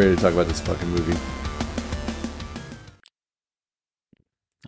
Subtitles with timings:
[0.00, 1.18] Ready to talk about this fucking movie?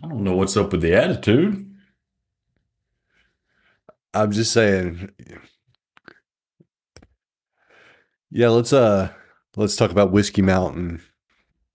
[0.03, 1.73] I don't know what's up with the attitude.
[4.13, 5.09] I'm just saying.
[8.29, 9.09] Yeah, let's uh
[9.55, 11.01] let's talk about Whiskey Mountain.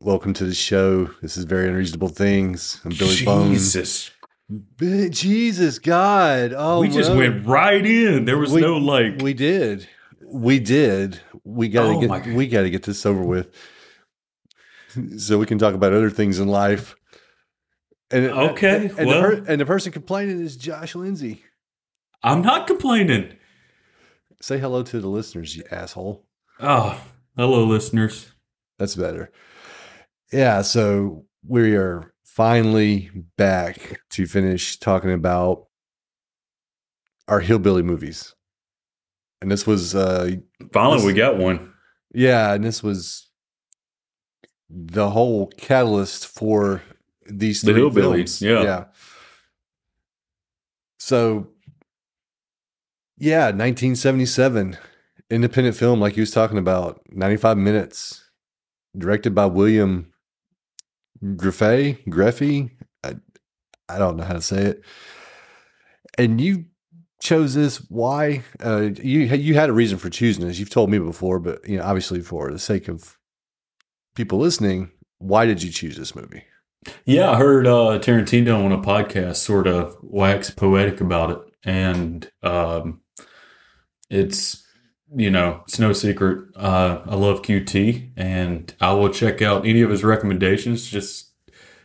[0.01, 1.11] Welcome to the show.
[1.21, 2.81] This is very unreasonable things.
[2.85, 3.51] I'm Billy Bones.
[3.73, 4.13] Jesus.
[4.49, 6.55] Bi- Jesus God.
[6.57, 7.17] Oh we just no.
[7.17, 8.25] went right in.
[8.25, 9.21] There was We- no like.
[9.21, 9.89] We did.
[10.31, 11.21] We did.
[11.45, 13.49] We gotta Oh get we gotta get this over with.
[15.19, 16.95] So we can talk about other things in life.
[18.11, 21.45] And Okay, and, well- the per- and the person complaining is Josh Lindsay.
[22.23, 23.37] I'm not complaining.
[24.41, 26.25] Say hello to the listeners, you asshole.
[26.61, 27.01] Oh,
[27.37, 28.33] hello, listeners.
[28.79, 29.31] That's better.
[30.33, 35.67] Yeah, so we are finally back to finish talking about
[37.29, 38.35] our hillbilly movies.
[39.41, 40.31] And this was uh
[40.73, 41.73] Finally, This- we got one.
[42.13, 43.29] yeah, and this was
[44.71, 46.83] the whole catalyst for
[47.27, 48.43] these The three Hillbillies, films.
[48.43, 48.63] yeah.
[48.63, 48.85] Yeah.
[50.99, 51.49] So
[53.17, 54.77] yeah, 1977
[55.31, 58.25] independent film like he was talking about, 95 minutes,
[58.97, 60.13] directed by William
[61.23, 62.71] Greffey, Greffey.
[63.05, 63.17] I,
[63.89, 64.83] I don't know how to say it.
[66.17, 66.65] And you
[67.21, 67.79] chose this?
[67.91, 68.43] Why?
[68.63, 70.59] Uh you you had a reason for choosing this.
[70.59, 73.17] You've told me before but you know obviously for the sake of
[74.15, 76.45] people listening why did you choose this movie?
[77.05, 82.31] Yeah, I heard uh, Tarantino on a podcast sort of wax poetic about it, and
[82.43, 83.01] um,
[84.09, 84.65] it's
[85.15, 86.49] you know it's no secret.
[86.57, 91.33] Uh, I love QT, and I will check out any of his recommendations just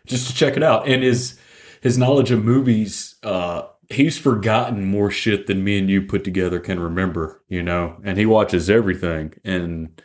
[0.05, 0.87] just to check it out.
[0.87, 1.39] And his
[1.81, 6.59] his knowledge of movies, uh, he's forgotten more shit than me and you put together
[6.59, 7.41] can remember.
[7.47, 10.01] You know, and he watches everything, and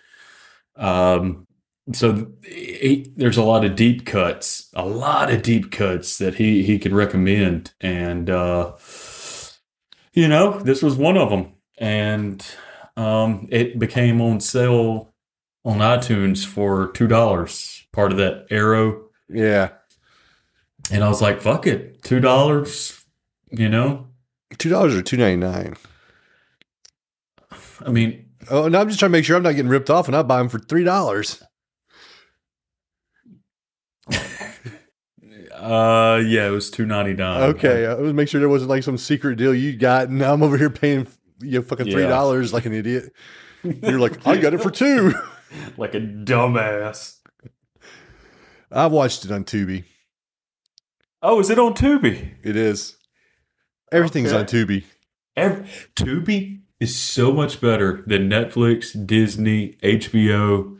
[0.76, 1.46] um,
[1.92, 6.62] so he, there's a lot of deep cuts, a lot of deep cuts that he
[6.62, 8.72] he can recommend, and uh,
[10.12, 12.44] you know this was one of them, and
[12.96, 15.14] um, it became on sale
[15.64, 19.70] on iTunes for two dollars, part of that Arrow, yeah.
[20.90, 22.97] And I was like, "Fuck it, two dollars,"
[23.50, 24.06] you know.
[24.58, 25.76] two dollars or two ninety nine
[27.84, 30.06] I mean, oh no i'm just trying to make sure i'm not getting ripped off
[30.08, 31.42] and i buy them for three dollars
[35.54, 37.42] uh, yeah, it was two ninety nine.
[37.50, 40.32] okay i was make sure there wasn't like some secret deal you got and now
[40.32, 41.06] i'm over here paying
[41.40, 42.08] you know, fucking three Yeah.
[42.08, 43.12] dollars like an idiot
[43.62, 45.12] you're like i got it for two
[45.76, 47.18] like a dumbass.
[48.72, 49.84] i've watched it on tubi
[51.20, 52.34] Oh, is it on Tubi?
[52.44, 52.94] it is
[53.92, 54.38] everything's Okay.
[54.40, 54.84] on tubi
[55.36, 60.78] Every, Tubi is so much better than Netflix, Disney, HBO,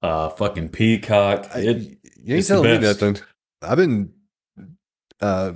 [0.00, 1.48] uh, fucking Peacock.
[1.54, 3.18] I- It, you ain't telling me nothing.
[3.62, 4.12] I've been
[5.20, 5.52] uh,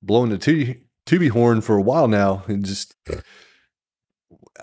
[0.00, 2.94] blowing the tubi, tubi horn for a while now, and just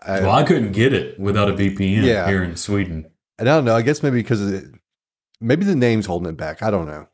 [0.02, 2.25] I, well, I couldn't get it without a VPN Yeah.
[2.28, 3.12] here in Sweden.
[3.38, 3.75] and I don't know.
[3.75, 4.63] I guess maybe because of it,
[5.41, 6.63] maybe the name's holding it back.
[6.63, 7.08] I don't know.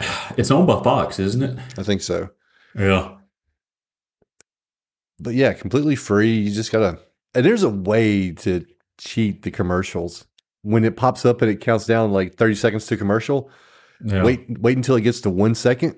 [0.36, 1.58] It's owned by Fox, isn't it?
[1.78, 2.30] I think so,
[2.78, 3.16] Yeah.
[5.18, 6.34] but yeah, completely free.
[6.38, 6.98] You just gotta.
[7.34, 8.64] And there's a way to
[8.98, 10.26] cheat the commercials
[10.62, 13.50] when it pops up and it counts down like 30 seconds to commercial.
[14.04, 14.22] yeah.
[14.22, 15.96] Wait, wait until it gets to one second,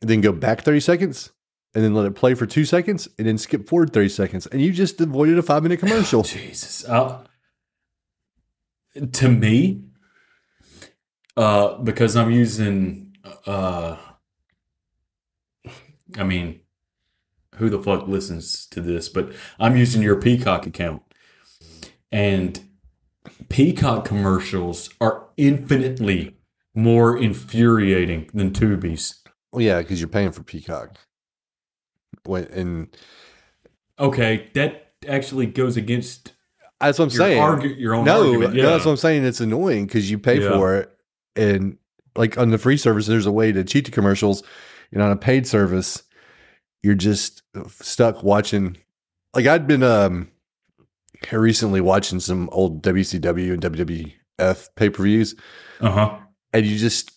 [0.00, 1.30] and then go back 30 seconds,
[1.74, 4.60] and then let it play for two seconds, and then skip forward 30 seconds, and
[4.60, 6.22] you just avoided a five minute commercial.
[6.22, 6.84] Jesus.
[6.84, 7.24] Uh,
[9.12, 9.84] to me,
[11.36, 13.16] uh, because I'm using,
[13.46, 13.96] uh,
[16.18, 16.60] I mean,
[17.56, 19.08] who the fuck listens to this?
[19.08, 21.02] But I'm using your Peacock account.
[22.10, 22.60] And
[23.48, 26.36] Peacock commercials are infinitely
[26.74, 29.22] more infuriating than Tubi's.
[29.52, 30.96] Well, yeah, because you're paying for Peacock.
[32.24, 32.96] When and
[33.98, 36.32] Okay, that actually goes against
[36.80, 37.42] that's what I'm your, saying.
[37.42, 38.54] argu- your own no, argument.
[38.54, 39.24] no, that's what I'm saying.
[39.24, 40.50] It's annoying because you pay Yeah.
[40.50, 40.90] for it,
[41.36, 41.76] and
[42.16, 44.42] like on the free service, there's a way to cheat the commercials.
[44.92, 46.02] And on a paid service,
[46.82, 47.42] you're just
[47.80, 48.76] stuck watching.
[49.34, 50.30] Like I'd been, um,
[51.30, 55.34] recently watching some old WCW and WWF pay per views,
[55.80, 56.18] Uh huh.
[56.52, 57.12] and you just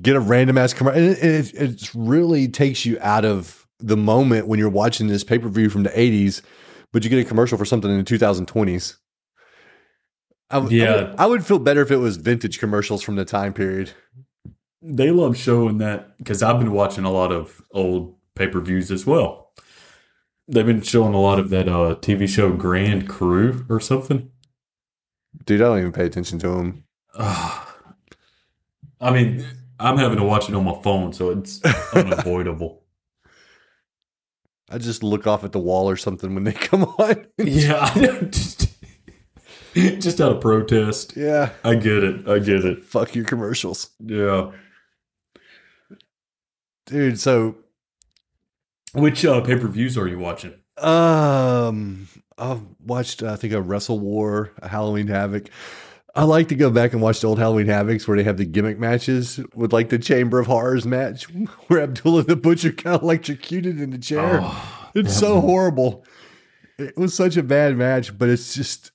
[0.00, 3.96] get a random ass commercial, and it, it, it really takes you out of the
[3.96, 6.40] moment when you're watching this pay per view from the '80s,
[6.92, 8.96] but you get a commercial for something in the 2020s.
[10.50, 10.94] I, w- I Yeah.
[10.96, 13.90] would, I would feel better if it was vintage commercials from the time period.
[14.82, 18.90] They love showing that because I've been watching a lot of old pay per views
[18.90, 19.52] as well.
[20.48, 24.30] They've been showing a lot of that uh, TV show Grand Crew or something.
[25.44, 26.84] Dude, I don't even pay attention to them.
[27.18, 29.46] I mean,
[29.78, 31.62] I'm having to watch it on my phone, so it's
[31.94, 32.82] unavoidable.
[34.70, 37.26] I just look off at the wall or something when they come on.
[37.38, 37.92] yeah,
[38.30, 38.68] just,
[39.74, 41.14] just out of protest.
[41.16, 41.50] yeah.
[41.62, 42.28] I get it.
[42.28, 42.84] I get it.
[42.84, 43.90] Fuck your commercials.
[44.00, 44.50] Yeah.
[46.86, 47.56] Dude, so
[48.94, 50.54] Which uh, pay per views are you watching?
[50.78, 52.08] um
[52.38, 55.48] I've watched I think a Wrestle War, a Halloween Havoc.
[56.14, 58.44] I like to go back and watch the old Halloween Havocs where they have the
[58.44, 61.24] gimmick matches with like the Chamber of Horrors match
[61.68, 64.40] where Abdullah the Butcher got electrocuted in the chair.
[64.42, 66.04] Oh, it's so horrible.
[66.78, 68.91] It was such a bad match, but it's just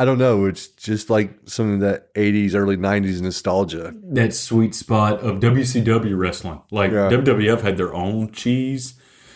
[0.00, 0.46] I don't know.
[0.46, 3.92] It's just like some of that 80s, early 90s nostalgia.
[4.02, 6.62] that sweet spot of WCW wrestling.
[6.70, 7.10] Like Yeah.
[7.10, 8.94] WWF had their own cheese,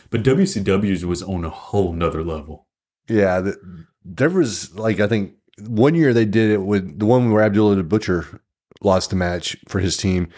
[0.09, 2.67] but WCW's was on a whole nother level.
[3.09, 5.35] Yeah, the, there was like I think
[5.69, 8.41] one year they did it with the one where Abdullah the Butcher
[8.83, 10.29] lost the match for his team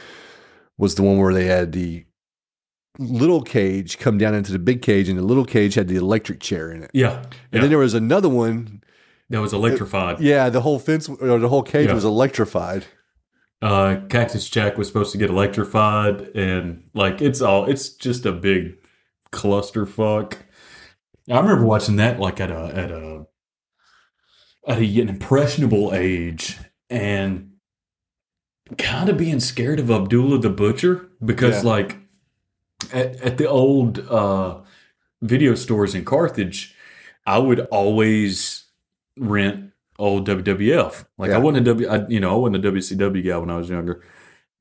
[0.77, 2.05] was the one where they had the
[2.99, 6.41] little cage come down into the big cage and the little cage had the electric
[6.41, 6.91] chair in it.
[6.93, 7.19] Yeah.
[7.19, 7.61] And yeah.
[7.61, 8.83] then there was another one.
[9.31, 10.21] That was electrified.
[10.21, 11.95] Yeah, the whole fence or the whole cage Yeah.
[11.95, 12.85] was electrified.
[13.63, 18.33] Uh, Cactus Jack was supposed to get electrified, and like it's all it's just a
[18.33, 18.75] big
[19.33, 20.35] clusterfuck.
[21.31, 23.27] I remember watching that like at a at a
[24.69, 26.59] at a, an impressionable age,
[26.91, 27.53] and
[28.79, 31.71] kind of being scared of Abdullah the Butcher because Yeah.
[31.71, 31.97] like
[32.93, 34.61] at, at the old uh,
[35.23, 36.75] video stores in Carthage,
[37.25, 38.66] I would always
[39.19, 41.05] rent old WWF.
[41.19, 41.39] Like I Yeah.
[41.39, 44.03] wasn't a W, I, you know, I wasn't a WCW guy when I was younger,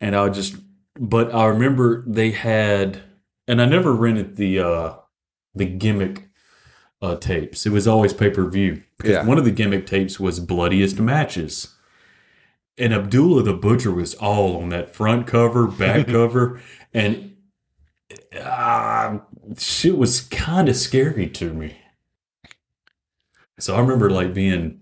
[0.01, 0.55] and I would just.
[0.97, 3.01] But I remember they had,
[3.47, 4.93] and I never rented the uh,
[5.53, 6.29] the gimmick
[7.01, 7.65] uh, tapes.
[7.65, 9.25] It was always pay per view because Yeah.
[9.25, 11.73] one of the gimmick tapes was bloodiest matches.
[12.77, 16.61] And Abdullah the Butcher was all on that front cover, back cover,
[16.93, 17.33] and
[18.39, 19.19] uh,
[19.57, 21.77] shit was kind of scary to me.
[23.59, 24.81] So I remember like being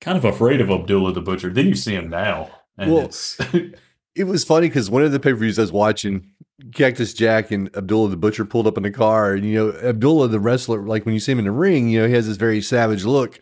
[0.00, 1.50] kind of afraid of Abdullah the Butcher.
[1.50, 3.10] Then you see him now, and Well,
[4.14, 6.30] It was funny because one of the pay per views I was watching,
[6.74, 10.28] Cactus Jack and Abdullah the Butcher pulled up in the car, and you know Abdullah
[10.28, 12.36] the wrestler, like when you see him in the ring, you know he has this
[12.36, 13.40] very savage look.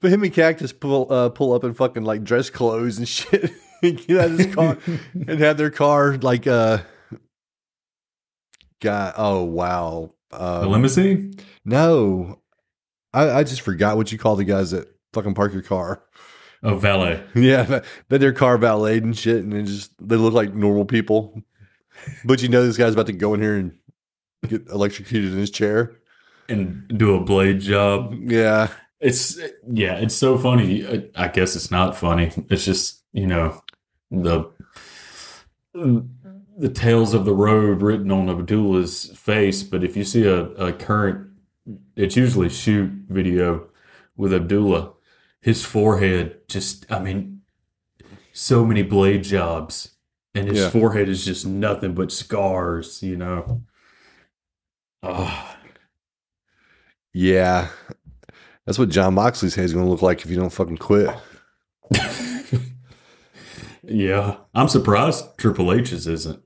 [0.00, 3.50] But him and Cactus pull uh, pull up in fucking like dress clothes and shit,
[3.82, 4.78] and get out of his car
[5.14, 6.78] and have their car like uh,
[8.80, 9.12] guy.
[9.16, 11.34] Oh wow, the uh, limousine.
[11.64, 12.42] no,
[13.16, 16.02] I, I just forgot what you call the guys that fucking park your car.
[16.62, 17.22] Oh, valet.
[17.34, 21.42] Yeah, but their car valeted and shit, and they just they look like normal people.
[22.24, 23.72] But you know this guy's about to go in here and
[24.48, 25.96] get electrocuted in his chair.
[26.48, 28.14] and do a blade job.
[28.20, 28.68] Yeah,
[29.00, 30.86] It's yeah, it's so funny.
[30.86, 32.32] I- I guess it's not funny.
[32.50, 33.62] It's just you know
[34.10, 34.44] the
[35.74, 39.62] the tales of the road written on Abdullah's face.
[39.62, 41.25] But if you see a, a current,
[41.96, 43.68] it's usually shoot video
[44.16, 44.92] with Abdullah.
[45.40, 47.42] His forehead just, I mean,
[48.32, 49.94] so many blade jobs,
[50.34, 50.70] and his Yeah.
[50.70, 53.02] forehead is just nothing but scars.
[53.02, 53.62] You know.
[55.02, 55.56] Ah.
[57.12, 57.68] yeah.
[58.64, 61.08] That's what Jon Moxley's head's going to look like if you don't fucking quit.
[63.88, 66.42] Yeah, I'm surprised Triple H's isn't.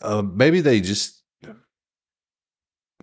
[0.00, 1.22] Uh, maybe they just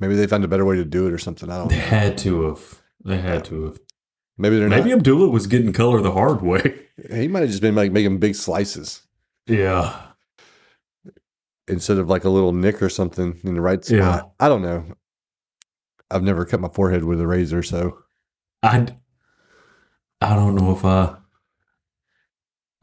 [0.01, 1.49] maybe they found a better way to do it or something.
[1.49, 1.81] I don't They know.
[1.83, 2.81] had to have.
[3.05, 3.79] They had to have.
[4.37, 4.97] Maybe they're Maybe not.
[4.97, 6.79] Abdullah was getting color the hard way.
[7.11, 9.01] He might have just been like making big slices
[9.47, 9.99] Yeah.
[11.67, 13.97] instead of like a little nick or something in the right spot.
[13.97, 14.21] Yeah.
[14.39, 14.85] I don't know.
[16.11, 18.03] I've never cut my forehead with a razor, so
[18.61, 18.87] I.
[20.21, 21.15] I don't know if I.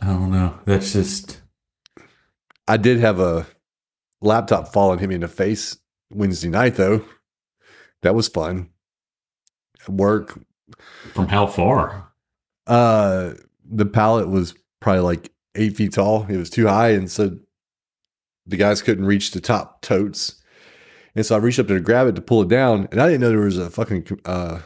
[0.01, 0.59] I don't know.
[0.65, 1.43] That's just.
[2.67, 3.47] I did have a
[4.21, 5.77] laptop fall and hit me in the face
[6.11, 7.05] Wednesday night though.
[8.03, 8.71] That was fun.
[9.89, 10.39] Work,
[11.15, 12.09] From how far?
[12.67, 13.35] uh,
[13.71, 16.27] the pallet was probably like eight feet tall.
[16.29, 17.39] It was too high, and so
[18.47, 20.43] the guys couldn't reach the top totes.
[21.15, 23.07] And so I reached up there to grab it to pull it down, and I
[23.07, 24.61] didn't know there was a fucking uh,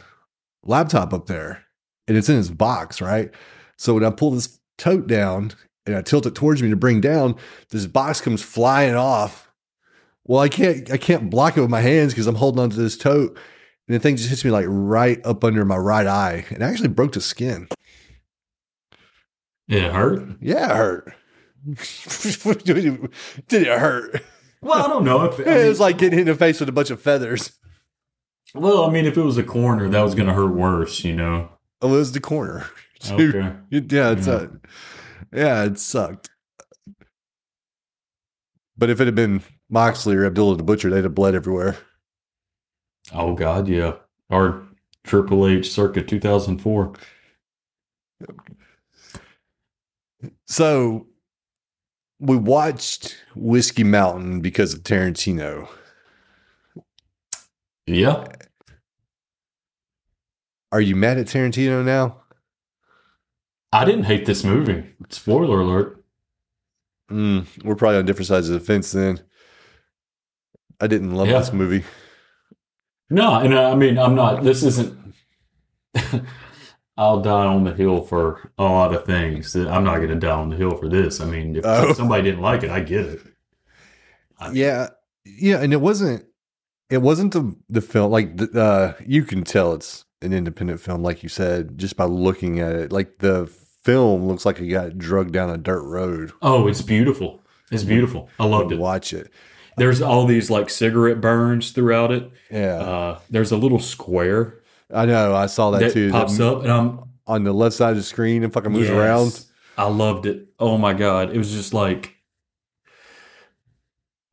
[0.63, 1.63] laptop up there
[2.07, 3.31] and it's in his box, right?
[3.77, 5.51] So when I pull this tote down
[5.85, 7.35] and I tilt it towards me to bring down,
[7.69, 9.49] this box comes flying off.
[10.25, 12.97] Well, I can't I can't block it with my hands because I'm holding onto this
[12.97, 13.37] tote.
[13.87, 16.69] And the thing just hits me like right up under my right eye and I
[16.69, 17.67] actually broke the skin.
[19.67, 20.23] Did it hurt.
[20.41, 21.13] Yeah, it hurt.
[23.47, 24.21] Did it hurt?
[24.61, 26.73] Well, I don't know if it was like getting hit in the face with a
[26.73, 27.51] bunch of feathers.
[28.55, 31.15] Well, I mean, if it was a corner, that was going to hurt worse, you
[31.15, 31.49] know.
[31.81, 32.67] Oh, it was the corner.
[33.11, 33.51] Okay.
[33.69, 34.45] yeah, it's Yeah.
[35.33, 36.29] a, yeah, it sucked.
[38.77, 41.75] But if it had been Moxley or Abdullah the Butcher, they'd have bled everywhere.
[43.11, 43.95] Oh God, yeah.
[44.29, 44.67] Or
[45.03, 46.93] Triple H circa 2004.
[50.45, 51.07] So
[52.19, 55.67] we watched Whiskey Mountain because of Tarantino.
[57.87, 58.25] Yeah.
[60.71, 62.21] Are you mad at Tarantino now?
[63.71, 64.85] I didn't hate this movie.
[65.09, 66.03] Spoiler alert.
[67.11, 69.19] Mm, we're probably on different sides of the fence then.
[70.81, 71.39] I didn't love Yeah.
[71.39, 71.83] this movie.
[73.09, 74.43] No, and I mean, I'm not.
[74.43, 75.13] This isn't.
[76.97, 79.55] I'll die on the hill for a lot of things.
[79.55, 81.19] I'm not going to die on the hill for this.
[81.19, 81.93] I mean, if Oh.
[81.93, 83.21] somebody didn't like it, I get it.
[84.51, 84.89] Yeah,
[85.25, 86.25] yeah, and it wasn't.
[86.89, 91.01] It wasn't the the film like the, uh, you can tell it's an independent film,
[91.01, 92.91] like you said, just by looking at it.
[92.91, 93.47] Like the
[93.83, 96.31] film looks like it got drugged down a dirt road.
[96.41, 97.41] Oh, it's beautiful.
[97.71, 98.29] It's beautiful.
[98.39, 98.79] I loved it.
[98.79, 99.31] Watch it.
[99.77, 102.29] There's all these like cigarette burns throughout it.
[102.51, 104.59] Yeah, Uh, there's a little square
[104.93, 105.33] I know.
[105.33, 106.11] I saw that, that too.
[106.11, 108.89] pops that up, and I'm on the left side of the screen and fucking moves
[108.89, 108.97] Yes.
[108.97, 109.45] around.
[109.77, 110.47] I loved it.
[110.59, 112.15] Oh my god, it was just like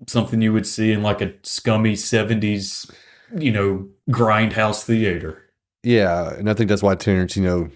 [0.06, 2.90] something you would see in like a scummy '70s,
[3.38, 5.42] you know, grindhouse theater.
[5.82, 7.70] Yeah, and I think that's why Tarantino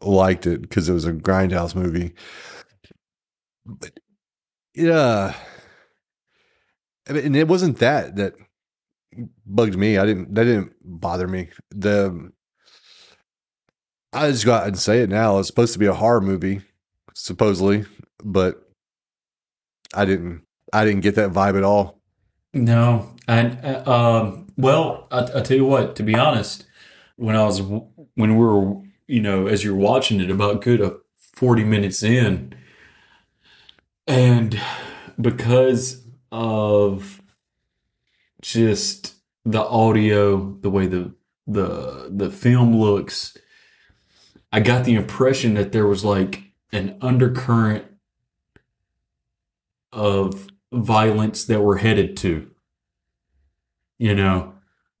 [0.00, 2.14] liked it because it was a grindhouse movie.
[3.66, 3.98] But
[4.74, 5.34] yeah,
[7.06, 8.34] and it wasn't that that
[9.46, 9.98] bugged me.
[9.98, 10.34] I didn't.
[10.34, 11.48] That didn't bother me.
[11.70, 12.32] The
[14.12, 15.38] I just go out and say it now.
[15.38, 16.62] It's supposed to be a horror movie,
[17.14, 17.84] supposedly,
[18.24, 18.62] but
[19.94, 20.42] I didn't.
[20.72, 22.00] I didn't get that vibe at all.
[22.52, 25.96] No, and uh, um, well, I, I tell you what.
[25.96, 26.66] To be honest,
[27.16, 30.94] when I was when we were, you know, as you're watching it, about good uh,
[31.18, 32.54] forty minutes in,
[34.06, 34.58] and
[35.20, 36.05] because
[36.36, 37.22] of
[38.42, 39.14] just
[39.46, 41.14] the audio, the way the
[41.46, 43.38] the the film looks,
[44.52, 47.86] I got the impression that there was like an undercurrent
[49.92, 52.50] of violence that we're headed to.
[53.98, 54.52] You know,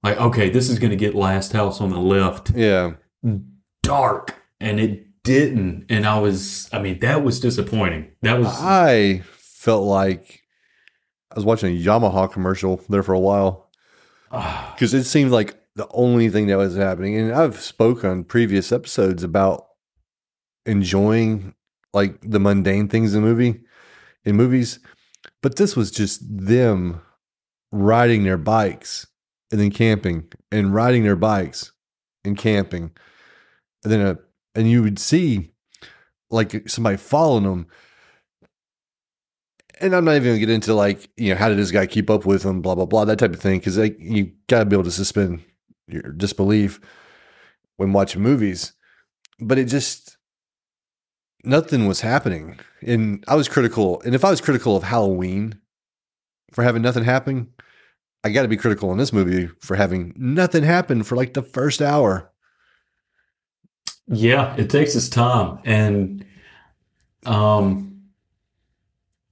[0.02, 2.94] like okay, this is going to get Last House on the Left Yeah,
[3.82, 5.84] dark, and it didn't.
[5.90, 8.12] And I was, I mean, that was disappointing.
[8.22, 10.45] That was I felt like
[11.36, 13.68] I was watching a Yamaha commercial there for a while
[14.32, 17.14] ah, because it seemed like the only thing that was happening.
[17.14, 19.66] And I've spoken on previous episodes about
[20.64, 21.54] enjoying
[21.92, 23.60] like the mundane things in movie
[24.24, 24.78] in movies,
[25.42, 27.02] but this was just them
[27.70, 29.06] riding their bikes
[29.52, 31.70] and then camping and riding their bikes
[32.24, 32.92] and camping,
[33.84, 34.18] and then a
[34.54, 35.52] and you would see
[36.30, 37.66] like somebody following them
[39.80, 42.10] and I'm not even gonna get into like, you know, how did this guy keep
[42.10, 44.74] up with him, blah blah blah, that type of thing, because like you gotta be
[44.74, 45.42] able to suspend
[45.86, 46.80] your disbelief
[47.76, 48.72] when watching movies.
[49.38, 50.16] But it just
[51.44, 54.00] nothing was happening, and I was critical.
[54.02, 55.60] And if I was critical of Halloween
[56.52, 57.52] for having nothing happen,
[58.24, 61.42] I got to be critical on this movie for having nothing happen for like the
[61.42, 62.30] first hour.
[64.08, 66.24] yeah, it takes its time, and
[67.24, 67.95] um,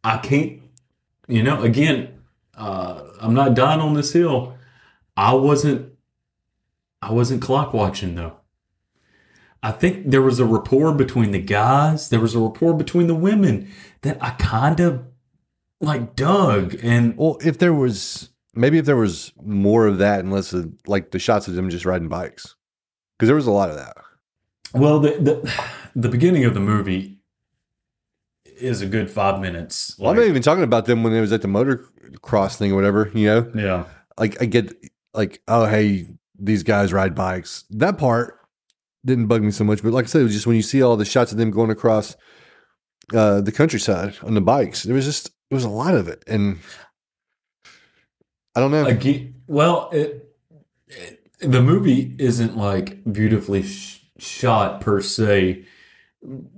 [0.05, 0.61] I can't,
[1.27, 2.21] you know, again,
[2.57, 4.57] uh, I'm not dying on this hill.
[5.17, 5.93] I wasn't,
[7.01, 8.37] I wasn't clock watching though.
[9.63, 12.11] I think there was a rapport between the guys.
[12.11, 15.05] There was a rapport between the women that I kind of
[15.81, 20.31] like dug, and Well, if there was maybe if there was more of that and
[20.31, 22.55] less of like the shots of them just riding bikes,
[23.19, 23.97] because there was a lot of that.
[24.75, 25.65] Well, the, the
[25.97, 27.14] the beginning of the movie
[28.61, 29.97] is a good five minutes.
[29.99, 32.77] Well, I'm not even talking about them when it was at the motocross thing or
[32.77, 33.11] whatever.
[33.15, 33.85] You know, yeah,
[34.19, 34.73] like I get
[35.13, 36.09] like, oh hey,
[36.39, 37.65] these guys ride bikes.
[37.71, 38.39] That part
[39.05, 40.83] didn't bug me so much, but like I said, it was just when you see
[40.83, 42.17] all the shots of them going across
[43.13, 46.23] uh, the countryside on the bikes, there was just there was a lot of it,
[46.27, 46.59] and
[48.55, 48.87] I don't know.
[48.87, 49.35] again.
[49.47, 50.35] Well, it,
[50.89, 55.67] it the movie isn't like beautifully sh- shot per se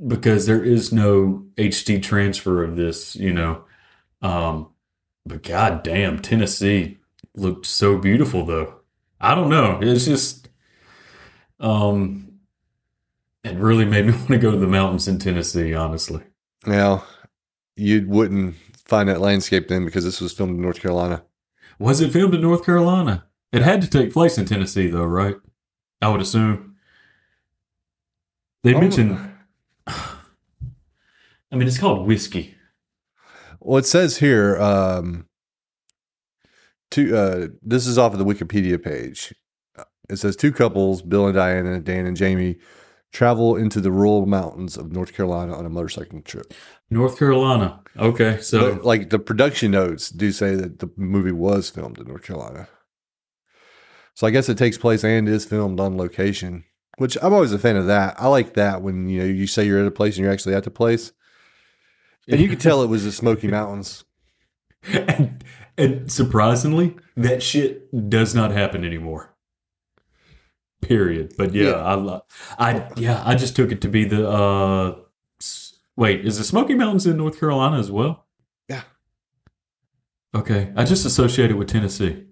[0.07, 3.65] because there is no HD transfer of this, you know.
[4.23, 4.69] Um,
[5.25, 6.99] but god damn, Tennessee
[7.35, 8.75] looked so beautiful though.
[9.21, 9.79] I don't know.
[9.83, 10.49] It's just
[11.61, 12.23] um
[13.45, 16.23] it really made me want to go to the mountains in Tennessee, honestly.
[16.67, 17.05] Now,
[17.77, 21.25] you wouldn't find that landscape then because this was filmed in North Carolina.
[21.79, 23.25] Was it filmed in North Carolina?
[23.53, 25.37] It had to take place in Tennessee though, right?
[26.03, 26.77] I would assume.
[28.63, 28.81] They Oh.
[28.81, 29.19] mentioned
[29.87, 32.55] I mean it's called whiskey.
[33.61, 35.27] Well, it says here, um,
[36.91, 39.35] two, uh, this is off of the Wikipedia page.
[40.09, 42.59] It says two couples, Bill and Diana, Dan and Jamie,
[43.13, 46.53] travel into the rural mountains of North Carolina on a motorcycle trip.
[46.91, 47.81] North Carolina.
[47.99, 52.07] Okay, so But, like the production notes do say that the movie was filmed in
[52.07, 52.69] North Carolina.
[54.15, 56.65] So I guess it takes place and is filmed on location,
[56.97, 58.17] which I'm always a fan of that.
[58.19, 60.55] I like that when you know you say you're at a place and you're actually
[60.55, 61.13] at the place,
[62.29, 64.05] and you can tell it was the Smoky Mountains.
[64.93, 65.43] and,
[65.77, 69.35] and surprisingly, that shit does not happen anymore.
[70.83, 71.35] Period.
[71.37, 72.21] But yeah, Yeah.
[72.59, 74.29] I, I, yeah, I just took it to be the.
[74.29, 74.97] uh
[75.97, 78.27] Wait, is the Smoky Mountains in North Carolina as well?
[78.69, 78.83] Yeah.
[80.35, 82.25] Okay, I just associated with Tennessee.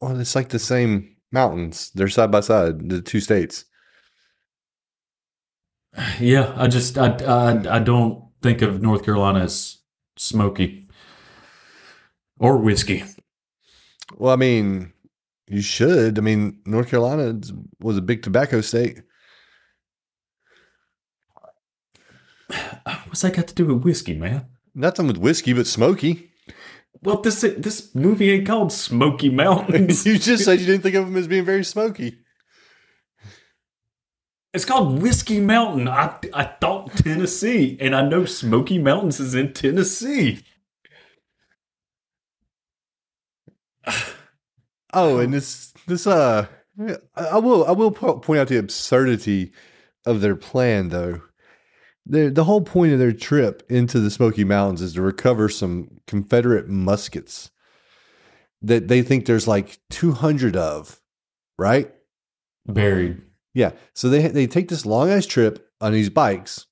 [0.00, 1.90] Well, it's like the same mountains.
[1.94, 3.64] They're side by side, the two states.
[6.20, 9.78] Yeah, I just, I, I, I don't think of North Carolina as
[10.16, 10.88] smoky
[12.38, 13.04] or whiskey.
[14.16, 14.92] Well, I mean,
[15.48, 16.18] you should.
[16.18, 17.40] I mean, North Carolina
[17.80, 19.02] was a big tobacco state.
[23.06, 24.46] What's that got to do with whiskey, man?
[24.74, 26.30] Nothing with whiskey, but smoky.
[27.02, 30.06] Well, this this movie ain't called Smoky Mountains.
[30.06, 32.18] you just said you didn't think of them as being very smoky.
[34.52, 35.88] It's called Whiskey Mountain.
[35.88, 40.42] I I thought Tennessee, and I know Smoky Mountains is in Tennessee.
[44.92, 46.46] Oh, and this this uh,
[46.80, 49.52] I I will I will point out the absurdity
[50.06, 51.20] of their plan, though.
[52.08, 55.88] The the whole point of their trip into the Smoky Mountains is to recover some
[56.06, 57.50] Confederate muskets
[58.62, 61.00] that they think there's like 200 of,
[61.58, 61.92] right?
[62.66, 63.22] Buried.
[63.54, 63.72] Yeah.
[63.94, 66.66] So they they take this long ass trip on these bikes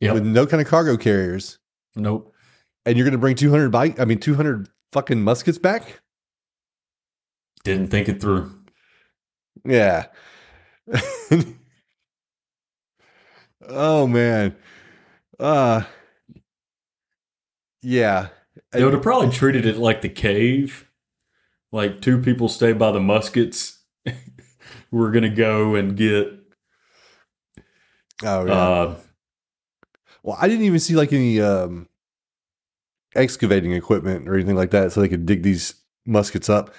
[0.00, 0.14] Yep.
[0.14, 1.58] with no kind of cargo carriers,
[1.94, 2.34] Nope.
[2.84, 4.00] and you're going to bring 200 bike.
[4.00, 6.00] I mean, 200 fucking muskets back.
[7.64, 8.50] Didn't think it through.
[9.64, 10.06] Yeah.
[13.68, 14.56] oh man.
[15.38, 15.82] Uh
[17.82, 18.28] yeah.
[18.72, 20.88] They would have probably treated it like the cave.
[21.72, 23.82] Like two people stay by the muskets.
[24.90, 26.28] We're gonna go and get.
[28.22, 28.52] Oh yeah.
[28.52, 28.96] Uh,
[30.22, 31.88] well, I didn't even see like any um
[33.14, 35.74] excavating equipment or anything like that so they could dig these
[36.06, 36.74] muskets up.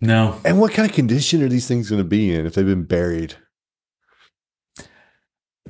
[0.00, 2.66] no, And what kind of condition are these things going to be in if they've
[2.66, 3.34] been buried?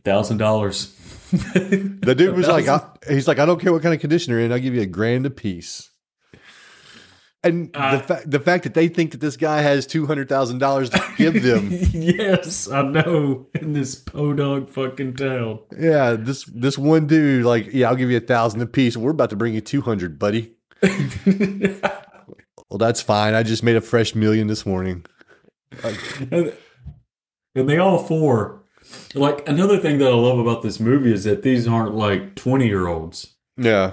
[0.05, 0.97] Thousand dollars.
[1.33, 4.45] The dude was like, I, he's like, I don't care what kind of condition they're
[4.45, 4.53] in.
[4.53, 5.89] I'll give you a grand a piece.
[7.43, 10.29] And Uh, the fact the fact that they think that this guy has two hundred
[10.29, 13.47] thousand dollars to give them, yes, I know.
[13.55, 15.61] In this podunk fucking town.
[15.79, 18.97] yeah, this this one dude, like, yeah, I'll give you a thousand a piece.
[18.97, 20.53] We're about to bring you two hundred, buddy.
[22.71, 23.35] Well, that's fine.
[23.35, 25.05] I just made a fresh million this morning.
[26.31, 26.55] and,
[27.55, 28.62] and they all four.
[29.15, 32.67] Like another thing that I love about this movie is that these aren't like twenty
[32.67, 33.35] year olds.
[33.57, 33.93] Yeah,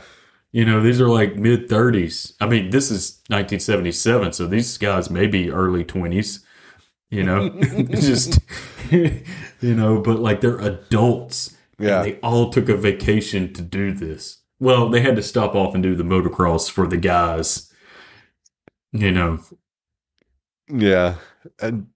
[0.52, 2.34] You know, these are like mid thirties.
[2.40, 6.46] I mean, this is 1977, so these guys may be early twenties.
[7.10, 7.50] You know,
[7.90, 8.40] just
[8.92, 9.24] you
[9.62, 11.56] know, but like they're adults.
[11.82, 12.02] Yeah.
[12.02, 14.42] and they all took a vacation to do this.
[14.60, 17.72] Well, they had to stop off and do the motocross for the guys.
[18.92, 19.40] You know,
[20.68, 21.16] yeah,
[21.62, 21.88] and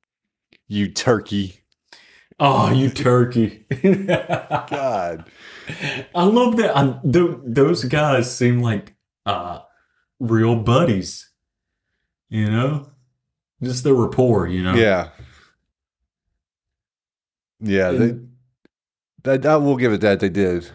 [0.68, 1.63] you turkey,
[2.40, 3.66] oh, you turkey!
[3.82, 5.26] God,
[6.16, 6.76] I love that.
[6.76, 9.60] I, th- those guys seem like uh,
[10.20, 11.30] real buddies.
[12.30, 12.90] You know,
[13.62, 14.48] just the rapport.
[14.48, 14.74] You know.
[14.76, 15.10] yeah,
[17.60, 17.92] yeah.
[17.92, 18.16] They,
[19.24, 20.70] that I will give it that they did.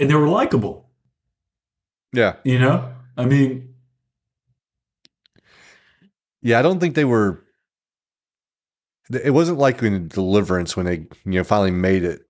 [0.00, 0.90] and they were likable.
[2.12, 3.74] Yeah, You know, I mean,
[6.40, 6.58] yeah.
[6.58, 7.44] I don't think they were.
[9.10, 12.22] It wasn't like in Deliverance when they, you know, finally made it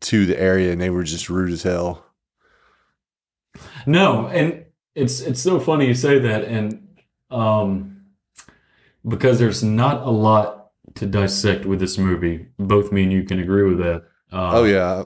[0.00, 2.04] to the area and they were just rude as hell.
[3.86, 6.98] no, and it's it's so funny you say that, and
[7.30, 8.02] um,
[9.06, 12.48] because there's not a lot to dissect with this movie.
[12.58, 14.04] Both me and you can agree with that.
[14.32, 15.04] Uh, oh yeah,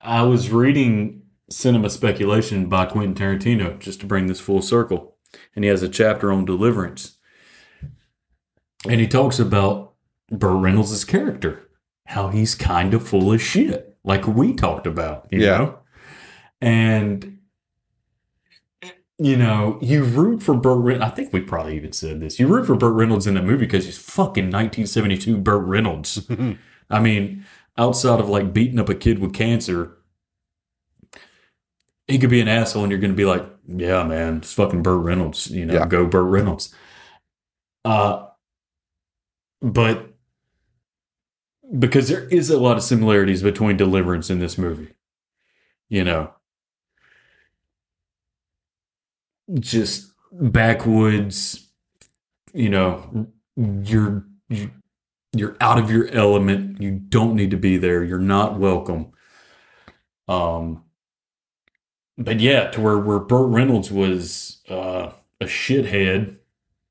[0.00, 5.16] I was reading Cinema Speculation by Quentin Tarantino just to bring this full circle,
[5.54, 7.18] and he has a chapter on Deliverance,
[8.88, 9.94] and he talks about
[10.30, 11.68] Burt Reynolds' character,
[12.06, 15.58] how he's kind of full of shit, like we talked about, you Yeah.
[15.58, 15.78] know,
[16.60, 17.36] and
[19.22, 21.12] you know, you root for Burt Reynolds.
[21.12, 22.40] I think we probably even said this.
[22.40, 26.26] You root for Burt Reynolds in that movie because he's fucking 1972 Burt Reynolds.
[26.90, 27.44] I mean,
[27.76, 29.98] outside of like beating up a kid with cancer,
[32.06, 34.82] he could be an asshole, and you're going to be like, "Yeah, man, it's fucking
[34.82, 35.86] Burt Reynolds." You know, Yeah.
[35.86, 36.74] go Burt Reynolds.
[37.84, 38.26] Uh,
[39.62, 40.14] but
[41.78, 44.94] because there is a lot of similarities between Deliverance and this movie,
[45.88, 46.32] you know,
[49.58, 51.68] just backwoods,
[52.52, 54.70] you know, you're you,
[55.32, 56.80] you're out of your element.
[56.80, 58.02] You don't need to be there.
[58.02, 59.12] You're not welcome.
[60.28, 60.84] Um,
[62.18, 66.36] but yeah, to where where Burt Reynolds was uh, a shithead,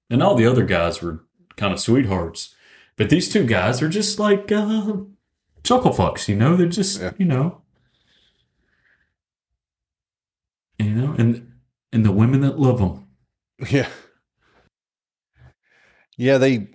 [0.10, 2.56] and all the other guys were kind of sweethearts.
[3.00, 4.98] But these two guys are just like uh,
[5.64, 6.56] chuckle fucks, you know.
[6.58, 7.14] They're just Yeah.
[7.18, 7.62] you know,
[10.78, 11.50] you know, and
[11.94, 13.08] and the women that love them.
[13.70, 13.88] yeah,
[16.18, 16.38] yeah.
[16.38, 16.68] They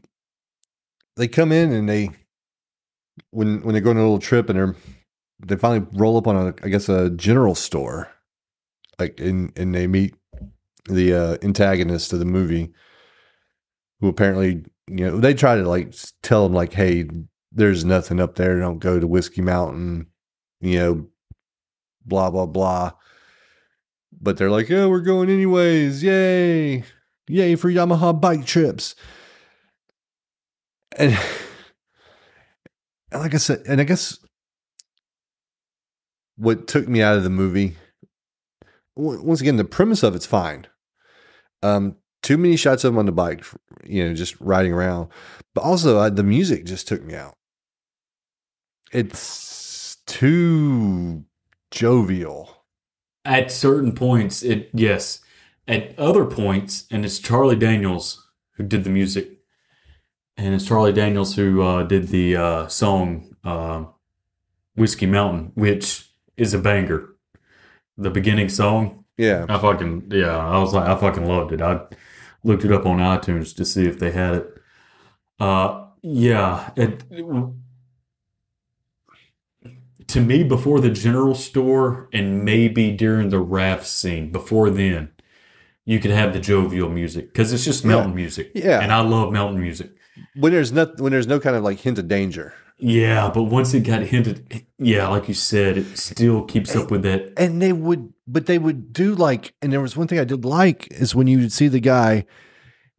[1.16, 2.10] they come in and they
[3.30, 4.74] when when they go on a little trip and they're
[5.46, 8.08] they finally roll up on a I guess a general store,
[8.98, 10.14] like and and they meet
[10.88, 12.72] the uh, antagonist of the movie,
[14.00, 17.08] who apparently you know they try to like tell them like, hey,
[17.52, 18.58] there's nothing up there.
[18.58, 20.06] Don't go to Whiskey Mountain,
[20.60, 21.06] you know,
[22.04, 22.92] blah blah blah.
[24.20, 26.02] But they're like, oh, we're going anyways.
[26.02, 26.84] Yay.
[27.28, 28.94] Yay for Yamaha bike trips.
[30.96, 31.18] And,
[33.10, 34.18] and like I said, and I guess
[36.36, 37.76] what took me out of the movie,
[38.94, 40.66] once again, the premise of it's fine.
[41.62, 43.44] Um, too many shots of him on the bike,
[43.84, 45.08] you know, just riding around.
[45.54, 47.36] But also, uh, the music just took me out.
[48.92, 51.24] It's too
[51.70, 52.64] jovial.
[53.24, 55.20] At certain points, it yes.
[55.66, 59.38] At other points, and it's Charlie Daniels who did the music,
[60.36, 63.84] and it's Charlie Daniels who uh, did the uh, song uh,
[64.76, 67.08] "Whiskey Mountain," which is a banger.
[67.96, 69.46] The beginning song, Yeah.
[69.48, 71.62] I fucking yeah, I was like, I fucking loved it.
[71.62, 71.80] I
[72.44, 74.58] looked it up on iTunes to see if they had it.
[75.40, 77.02] Uh, yeah, it,
[80.06, 84.30] to me before the general store and maybe during the raft scene.
[84.30, 85.10] Before then,
[85.84, 88.52] you could have the jovial music because it's just mountain music.
[88.54, 88.80] Yeah.
[88.80, 89.90] and I love mountain music.
[90.36, 92.54] When there's not when there's no kind of like hint of danger.
[92.78, 97.02] Yeah, but once it got hinted, yeah, like you said, it still keeps up with
[97.02, 97.32] that.
[97.36, 100.44] and they would but they would do like and there was one thing i did
[100.44, 102.24] like is when you would see the guy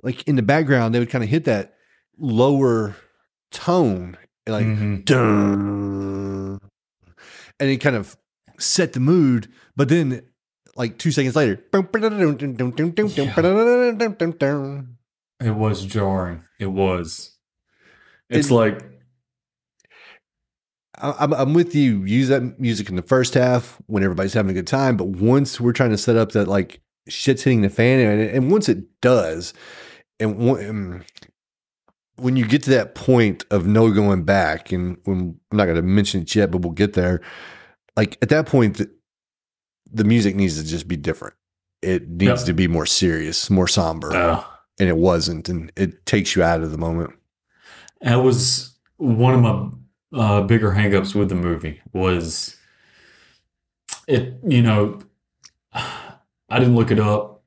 [0.04, 1.76] like in the background they would kind of hit that
[2.18, 2.96] lower
[3.52, 5.04] tone like Mhm.
[5.06, 6.60] dun,
[7.60, 8.16] and it kind of
[8.60, 10.22] set the mood but then
[10.76, 11.56] like two seconds later
[15.40, 16.44] It was jarring.
[16.60, 17.38] It was.
[18.30, 18.84] It's It- like
[21.02, 22.04] I'm, I'm with you.
[22.04, 25.60] Use that music in the first half when everybody's having a good time, but once
[25.60, 28.86] we're trying to set up that like shit's hitting the fan, and, and once it
[29.02, 29.54] does,
[30.20, 31.04] and when, um,
[32.18, 35.76] when you get to that point of no going back, and when I'm not going
[35.76, 37.22] to mention it yet, but we'll get there.
[37.98, 38.90] Like at that point, the,
[39.92, 41.34] the music needs to just be different.
[41.82, 42.46] It needs Yeah.
[42.48, 44.44] to be more serious, more somber, uh,
[44.80, 47.12] and it wasn't, and it takes you out of the moment.
[48.02, 49.70] that was one of my
[50.13, 52.58] uh, bigger hangups with the movie was
[54.08, 54.36] it.
[54.48, 55.00] You know,
[55.74, 57.44] I didn't look it up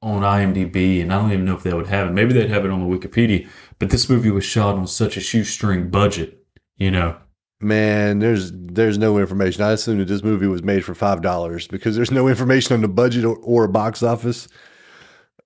[0.00, 2.12] on IMDb, and I don't even know if they would have it.
[2.12, 3.48] Maybe they'd have it on the Wikipedia.
[3.78, 6.38] But this movie was shot on such a shoestring budget.
[6.76, 7.16] You know,
[7.62, 9.62] Man, there's there's no information.
[9.62, 12.82] I assume that this movie was made for five dollars because there's no information on
[12.82, 14.48] the budget or, or a box office.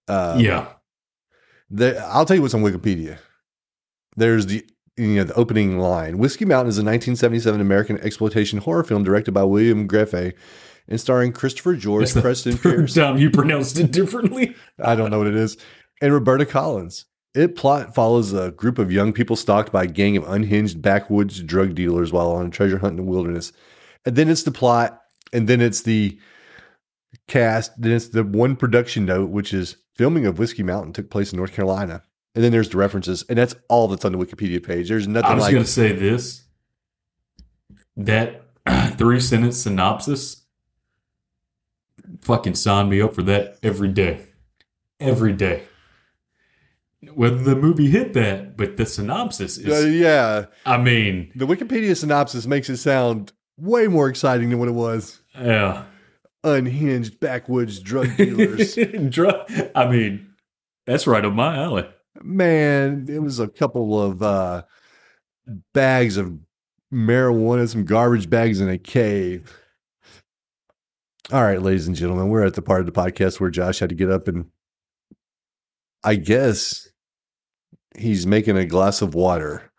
[0.08, 0.68] Uh, yeah,
[2.06, 3.18] I'll tell you what's on Wikipedia.
[4.16, 6.18] There's the you know the opening line.
[6.18, 10.34] Whiskey Mountain is a 1977 American exploitation horror film directed by William Greffe
[10.88, 12.94] and starring Christopher George, That's Preston Pierce.
[12.94, 14.54] time you pronounced it differently.
[14.82, 15.56] I don't know what it is.
[16.00, 17.06] And Roberta Collins.
[17.34, 21.42] It plot follows a group of young people stalked by a gang of unhinged backwoods
[21.42, 23.52] drug dealers while on a treasure hunt in the wilderness.
[24.06, 25.02] And then it's the plot,
[25.34, 26.18] and then it's the
[27.28, 27.72] cast.
[27.78, 31.36] Then it's the one production note, which is filming of Whiskey Mountain took place in
[31.36, 32.02] North Carolina.
[32.36, 34.88] And then there's the references, and that's all that's on the Wikipedia page.
[34.90, 35.30] There's nothing.
[35.30, 36.44] I was like going to say this.
[37.96, 38.42] That
[38.98, 40.42] three sentence synopsis.
[42.20, 44.26] Fucking sign me up for that every day.
[45.00, 45.62] Every day.
[47.14, 49.94] Whether the movie hit that, but the synopsis Uh, is.
[49.96, 50.46] yeah.
[50.64, 55.20] I mean, The Wikipedia synopsis makes it sound way more exciting than what it was.
[55.38, 55.84] yeah.
[56.44, 58.74] Unhinged backwoods drug dealers.
[59.08, 60.28] Dr- I mean,
[60.86, 61.88] that's right up my alley.
[62.22, 64.62] Man, it was a couple of uh,
[65.72, 66.38] bags of
[66.92, 69.58] marijuana, some garbage bags in a cave.
[71.32, 73.88] All right, ladies and gentlemen, we're at the part of the podcast where Josh had
[73.88, 74.46] to get up and
[76.04, 76.88] I guess
[77.98, 79.72] he's making a glass of water.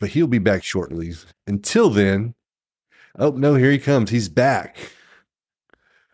[0.00, 1.14] But he'll be back shortly.
[1.46, 2.34] Until then,
[3.18, 4.10] oh no, here he comes.
[4.10, 4.76] He's back.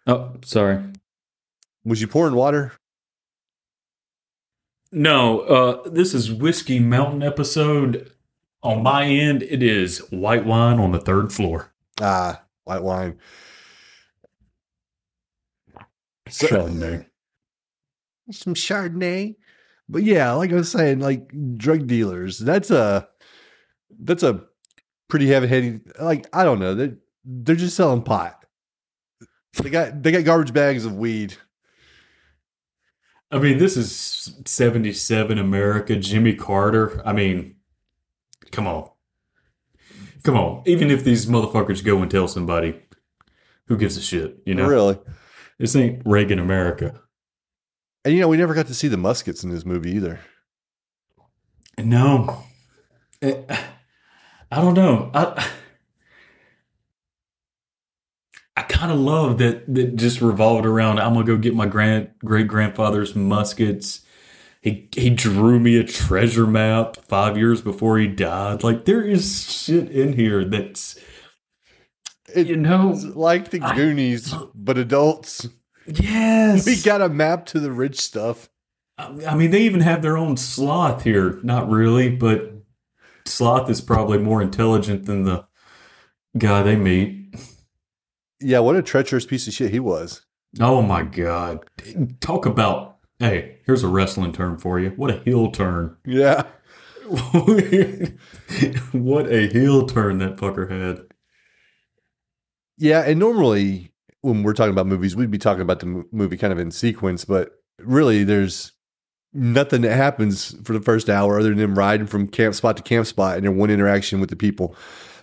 [0.07, 0.83] Oh, sorry.
[1.85, 2.73] Was you pouring water?
[4.93, 8.11] No, uh, this is Whiskey Mountain episode.
[8.63, 11.73] On my end, it is white wine on the third floor.
[12.01, 13.19] Ah, white wine.
[16.29, 17.07] So- Chardonnay.
[18.31, 19.37] some Chardonnay.
[19.89, 23.09] But yeah, like I was saying, like drug dealers, that's a
[24.01, 24.45] that's a
[25.09, 26.75] pretty heavy heavy like I don't know.
[26.75, 26.93] They
[27.25, 28.45] they're just selling pot.
[29.63, 31.35] They got they got garbage bags of weed.
[33.33, 37.01] I mean, this is 77 America, Jimmy Carter.
[37.07, 37.57] I mean,
[38.51, 38.91] come on.
[40.23, 40.63] Come on.
[40.67, 42.81] Even if these motherfuckers go and tell somebody,
[43.67, 44.37] who gives a shit?
[44.45, 44.99] You know, Really.
[45.59, 47.01] this ain't Reagan America.
[48.05, 50.21] And you know, we never got to see the muskets in this movie either.
[51.79, 52.45] No.
[53.23, 53.43] Eh,
[54.51, 55.11] I don't know.
[55.15, 55.49] I
[58.57, 61.67] I kind of love that that just revolved around I'm going to go get my
[61.67, 64.01] grand great grandfather's muskets.
[64.61, 68.65] He he drew me a treasure map 5 years before he died.
[68.65, 70.99] Like there is shit in here that's
[72.35, 75.47] It- you know like the Goonies, but adults.
[75.87, 76.67] yes.
[76.67, 78.49] We got a map to the rich stuff.
[78.99, 81.39] I mean, they even have their own sloth here.
[81.45, 82.53] Not really, but
[83.27, 85.45] sloth is probably more intelligent than the
[86.37, 87.22] guy they meet.
[88.43, 90.23] Yeah, what a treacherous piece of shit he was.
[90.61, 91.65] Oh my god!
[92.21, 93.59] Talk about hey.
[93.65, 94.91] Here's a wrestling term for you.
[94.91, 95.97] What a heel turn!
[96.05, 96.45] Yeah.
[98.93, 101.07] what a heel turn that fucker had.
[102.77, 106.53] Yeah, and normally when we're talking about movies, we'd be talking about the movie kind
[106.53, 108.73] of in sequence, but really there's
[109.33, 112.83] nothing that happens for the first hour other than them riding from camp spot to
[112.83, 114.75] camp spot and their one interaction with the people.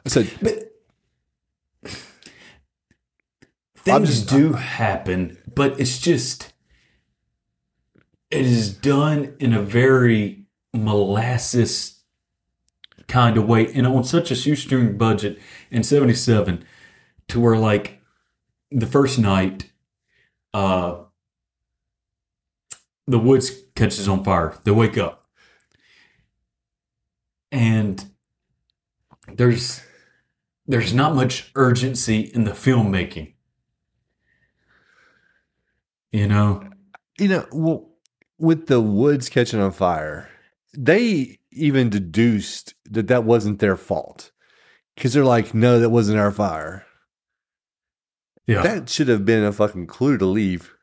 [0.05, 0.65] I said, But
[1.83, 1.91] I'm
[3.83, 6.53] things just- do happen, but it's just
[8.31, 12.03] it is done in a very molasses
[13.07, 15.39] kind of way and on such a shoestring budget
[15.71, 16.63] in 77
[17.27, 17.99] to where like
[18.69, 19.71] the first night
[20.53, 21.03] uh
[23.07, 24.53] the woods catches on fire.
[24.63, 25.25] They wake up.
[27.51, 28.05] And
[29.33, 29.81] there's
[30.67, 33.33] there's not much urgency in the filmmaking
[36.11, 36.63] you know
[37.19, 37.89] you know, well,
[38.37, 40.29] with the woods catching on fire,
[40.73, 44.31] they even deduced that that wasn't their fault
[44.95, 46.85] because they're like, no, that wasn't our fire.
[48.47, 50.73] yeah That should have been a fucking clue to leave.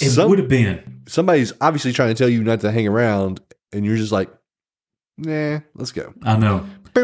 [0.00, 3.40] it Some- would have been somebody's obviously trying to tell you not to hang around,
[3.72, 4.30] and you're just like,
[5.18, 6.14] nah, let's go.
[6.22, 6.64] i know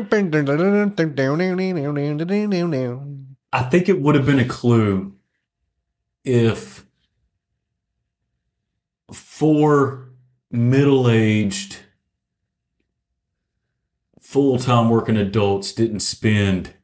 [3.53, 5.14] I think it would have been a clue
[6.25, 6.87] if
[9.12, 10.09] four
[10.51, 11.79] middle aged,
[14.20, 16.75] full time working adults didn't spend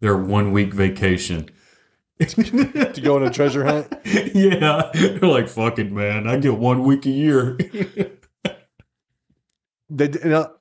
[0.00, 1.50] their one week vacation.
[2.18, 3.92] to go on a treasure hunt.
[4.04, 4.90] yeah.
[4.94, 6.26] They're like, fuck it, man.
[6.26, 7.58] I get one week a year.
[9.88, 10.52] They, you know,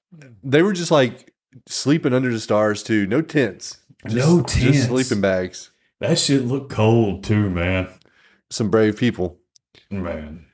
[0.43, 1.33] they were just like
[1.67, 3.07] sleeping under the stars too.
[3.07, 3.79] No tents.
[4.05, 4.55] Just, No tents.
[4.55, 5.71] Just sleeping bags.
[5.99, 7.87] that shit looked cold too, man.
[8.51, 9.39] Some brave people.
[9.89, 10.45] Man.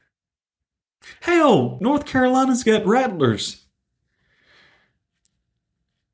[1.21, 3.65] Hell, North Carolina's got rattlers.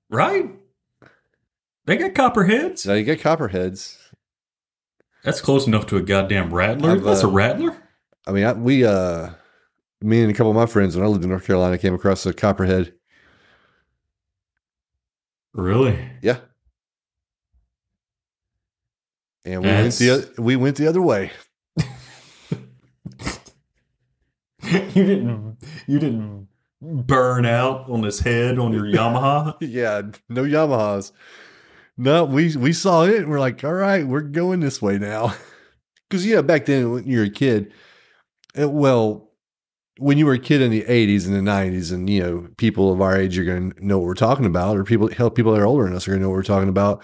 [0.10, 0.50] Right?
[1.86, 2.86] They got copperheads.
[2.86, 3.98] Now you get copperheads.
[5.24, 6.92] That's close enough to a goddamn rattler.
[6.92, 7.78] I've, That's a uh, rattler?
[8.26, 9.32] I mean, I, we, uh,
[10.02, 12.26] me and a couple of my friends when I lived in North Carolina came across
[12.26, 12.94] a copperhead.
[15.54, 15.98] Really?
[16.22, 16.38] Yeah.
[19.48, 21.32] and we went the we went the other way.
[24.94, 26.48] you didn't you didn't
[26.82, 29.56] burn out on his head on your Yamaha.
[29.62, 31.12] Yeah, no Yamahas.
[31.98, 35.34] No, we we saw it and we're like, all right, we're going this way now.
[36.10, 37.74] Because you know, back then when you were a kid,
[38.58, 39.30] uh, well,
[39.98, 42.94] when you were a kid in the '80s and the '90s, and you know, people
[42.94, 45.52] of our age are going to know what we're talking about, or people, hell, people
[45.52, 47.04] that are older than us are going to know what we're talking about.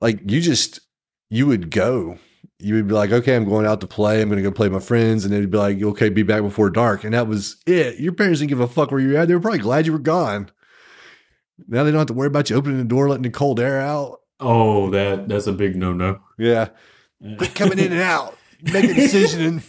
[0.00, 0.78] Like you just,
[1.28, 2.18] you would go.
[2.58, 4.20] You would be like, okay, I'm going out to play.
[4.20, 6.42] I'm going to go play with my friends, and they'd be like, okay, be back
[6.42, 7.98] before dark, and that was it.
[7.98, 9.28] Your parents didn't give a fuck where you were at.
[9.28, 10.50] They were probably glad you were gone.
[11.68, 13.80] Now they don't have to worry about you opening the door, letting the cold air
[13.80, 14.20] out.
[14.40, 16.20] Oh, that that's a big no no.
[16.38, 16.68] Yeah.
[17.36, 18.36] Quit coming in and out.
[18.62, 19.40] Make a decision.
[19.42, 19.62] And,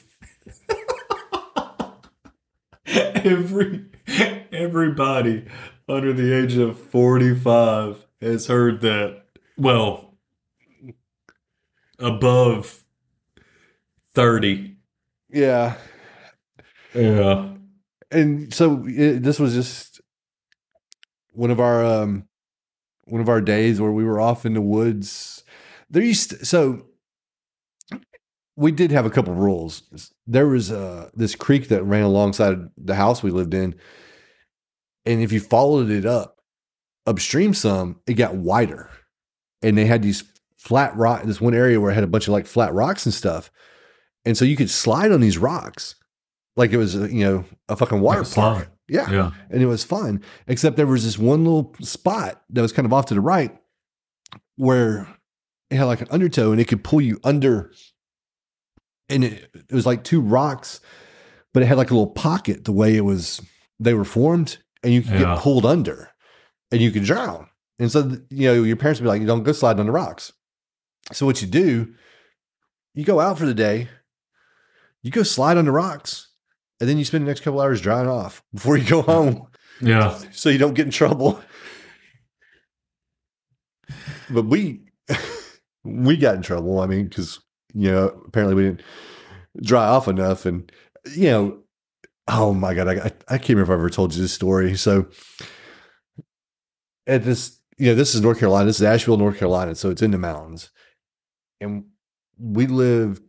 [3.24, 3.86] Every
[4.52, 5.46] everybody
[5.88, 9.24] under the age of forty five has heard that.
[9.58, 10.11] Well,
[12.02, 12.84] above
[14.14, 14.78] thirty.
[15.30, 15.76] yeah.
[16.94, 17.54] Yeah.
[18.12, 20.02] And so it, this was just
[21.32, 22.28] one of our um
[23.06, 25.44] one of our days where we were off in the woods.
[25.90, 26.86] There used to, so
[28.58, 30.12] we did have a couple rules.
[30.28, 33.76] There was uh this creek that ran alongside the house we lived in,
[35.06, 36.42] and if you followed it up
[37.08, 38.90] upstream some, it got wider,
[39.62, 40.24] and they had these
[40.62, 41.24] flat rock.
[41.24, 43.52] This one area where it had a bunch of like flat rocks and stuff,
[44.26, 45.96] and so you could slide on these rocks
[46.56, 48.72] like it was uh, you know a fucking water Like park.
[48.88, 49.32] Yeah, Yeah.
[49.50, 50.22] and it was fun.
[50.48, 53.58] Except there was this one little spot that was kind of off to the right
[54.58, 55.08] where
[55.70, 57.72] it had like an undertow and it could pull you under.
[59.10, 60.80] And it, it was like two rocks,
[61.54, 63.42] but it had like a little pocket the way it was,
[63.80, 65.36] they were formed, and you could Yeah.
[65.36, 66.10] get pulled under
[66.72, 67.48] and you could drown.
[67.80, 69.92] And so, you know, your parents would be like, you don't go sliding on the
[69.94, 70.34] rocks.
[71.12, 71.94] So what you do,
[72.94, 73.90] you go out for the day,
[75.04, 76.30] you go slide on the rocks,
[76.80, 79.48] and then you spend the next couple hours drying off before you go home
[79.82, 80.18] Yeah.
[80.32, 81.42] so you don't get in trouble.
[84.30, 84.82] But we
[85.84, 86.80] we got in trouble.
[86.80, 87.40] I mean, because
[87.74, 88.82] you know, apparently we didn't
[89.62, 90.72] dry off enough, and
[91.16, 91.60] you know,
[92.28, 94.78] oh my god, I I, I can't remember if I ever told you this story.
[94.78, 95.08] So
[97.08, 98.66] at this, you know, this is North Carolina.
[98.68, 99.76] This is Asheville, North Carolina.
[99.76, 100.70] So it's in the mountains,
[101.62, 101.86] and
[102.38, 103.24] we lived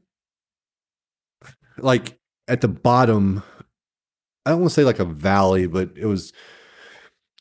[1.79, 2.19] like
[2.49, 3.43] at the bottom.
[4.45, 6.33] I don't want to say like a valley, but it was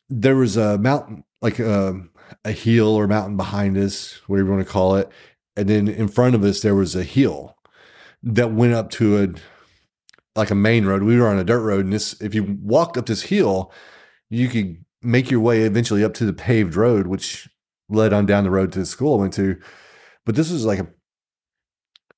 [0.08, 2.00] there was a mountain, like a,
[2.44, 5.10] a hill or mountain behind us, whatever you want to call it.
[5.56, 7.56] And then in front of us, there was a hill
[8.22, 9.28] that went up to a
[10.38, 11.02] like a main road.
[11.02, 13.72] We were on a dirt road, and this if you walked up this hill,
[14.30, 17.48] you could make your way eventually up to the paved road, which
[17.88, 19.58] led on down the road to the school I went to.
[20.24, 20.88] But this was like a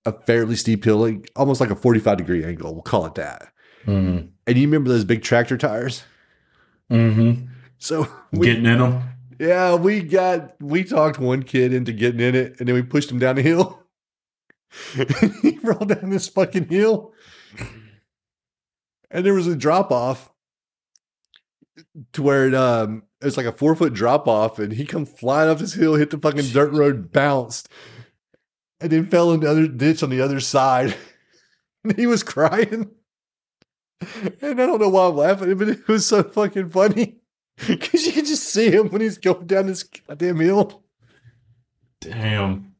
[0.06, 2.74] a fairly steep hill, like almost like a 45 degree angle.
[2.74, 3.52] We'll call it that.
[3.86, 4.26] Mm-hmm.
[4.46, 6.04] And you remember those big tractor tires?
[6.90, 7.46] Mm-hmm.
[7.78, 9.02] So we, Getting in them.
[9.38, 13.10] yeah, we got we talked one kid into getting in it, and then we pushed
[13.10, 13.82] him down the hill.
[15.42, 17.12] he rolled down this fucking hill,
[19.10, 20.30] and there was a drop off
[22.12, 25.48] to where it um it's like a four foot drop off, and he come flying
[25.50, 27.68] off this hill, hit the fucking dirt road, bounced,
[28.84, 30.94] and then fell in the other ditch on the other side.
[31.86, 32.90] And he was crying.
[34.40, 37.16] And I don't know why I'm laughing, but it was so fucking funny.
[37.68, 40.82] Because you can just see him when he's going down this goddamn hill.
[42.00, 42.74] Damn.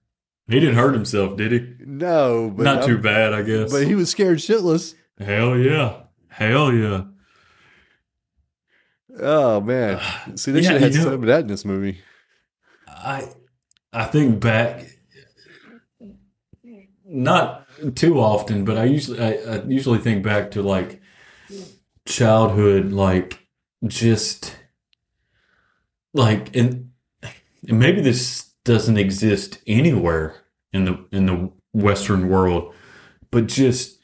[0.48, 1.74] He didn't hurt himself, did he?
[1.84, 3.70] No, but Not I'm- too bad, I guess.
[3.70, 4.94] But he was scared shitless.
[5.18, 6.04] Hell yeah.
[6.28, 7.04] Hell yeah.
[9.20, 10.00] Oh man!
[10.36, 12.00] See, they Yeah, should have had some of that in this movie.
[12.88, 13.28] I
[13.92, 14.86] I think back
[17.14, 21.00] not too often, but I usually I, I usually think back to like
[22.07, 23.46] childhood, like
[23.87, 24.57] just
[26.12, 26.90] like and,
[27.68, 30.35] and maybe this doesn't exist anywhere
[30.72, 32.74] in the in the Western world,
[33.30, 33.99] but just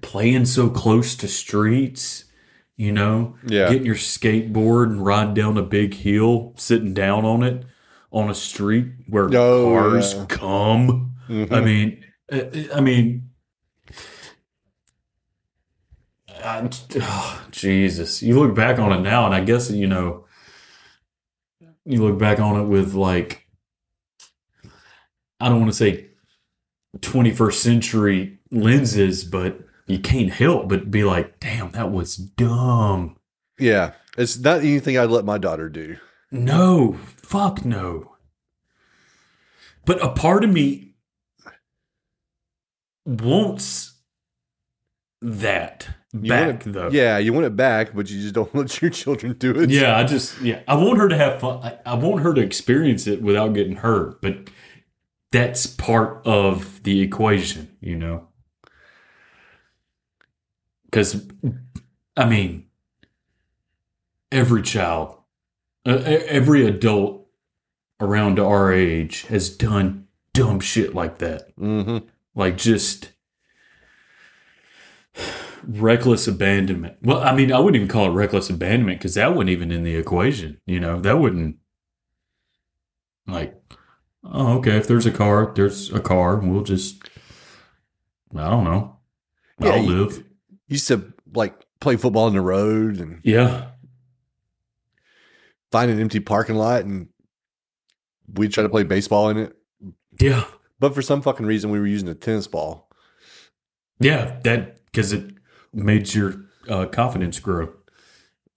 [0.00, 2.24] playing so close to streets,
[2.76, 7.42] you know, Yeah, getting your skateboard and ride down a big hill, sitting down on
[7.42, 7.64] it
[8.12, 10.26] on a street where Oh, cars yeah.
[10.28, 11.13] come.
[11.28, 11.52] Mhm.
[11.52, 13.30] I mean, uh, I mean,
[16.42, 16.68] I-
[17.00, 18.22] oh, Jesus.
[18.22, 20.26] You look back on it now, and I guess you know,
[21.84, 23.46] you look back on it with like,
[25.40, 26.08] I don't want to say
[27.00, 33.16] 21st century lenses, but you can't help but be like, damn, that was dumb.
[33.58, 33.92] yeah.
[34.16, 35.96] It's not anything I'd let my daughter do.
[36.30, 38.12] No, fuck no.
[39.84, 40.93] but a part of me
[43.04, 43.92] wants
[45.20, 46.88] that You back it, though.
[46.90, 49.70] Yeah, you want it back, but you just don't let your children do it.
[49.70, 51.60] Yeah, I just yeah, I want her to have fun.
[51.62, 54.50] I, I want her to experience it without getting hurt, but
[55.32, 58.28] that's part of the equation, you know.
[60.84, 61.28] Because,
[62.16, 62.66] I mean,
[64.30, 65.16] every child,
[65.84, 67.26] uh, every adult
[68.00, 71.98] around our age has done dumb shit like that hmm
[72.34, 73.10] like just
[75.66, 76.96] reckless abandonment.
[77.02, 79.82] Well, I mean, I wouldn't even call it reckless abandonment because that wasn't even in
[79.82, 80.60] the equation.
[80.66, 81.56] You know, that wouldn't
[83.26, 83.54] like,
[84.24, 86.36] oh, okay, if there's a car, there's a car.
[86.36, 87.02] We'll just,
[88.36, 88.98] I don't know,
[89.60, 90.24] Yeah, I'll you- live.
[90.66, 93.68] Used to like play football in the road and Yeah,
[95.70, 97.08] find an empty parking lot and
[98.32, 99.56] we'd try to play baseball in it.
[100.20, 100.44] yeah,
[100.80, 102.88] But for some fucking reason, we were using a tennis ball.
[104.00, 104.38] yeah.
[104.44, 105.32] That because it
[105.72, 106.36] made your
[106.68, 107.72] uh, confidence grow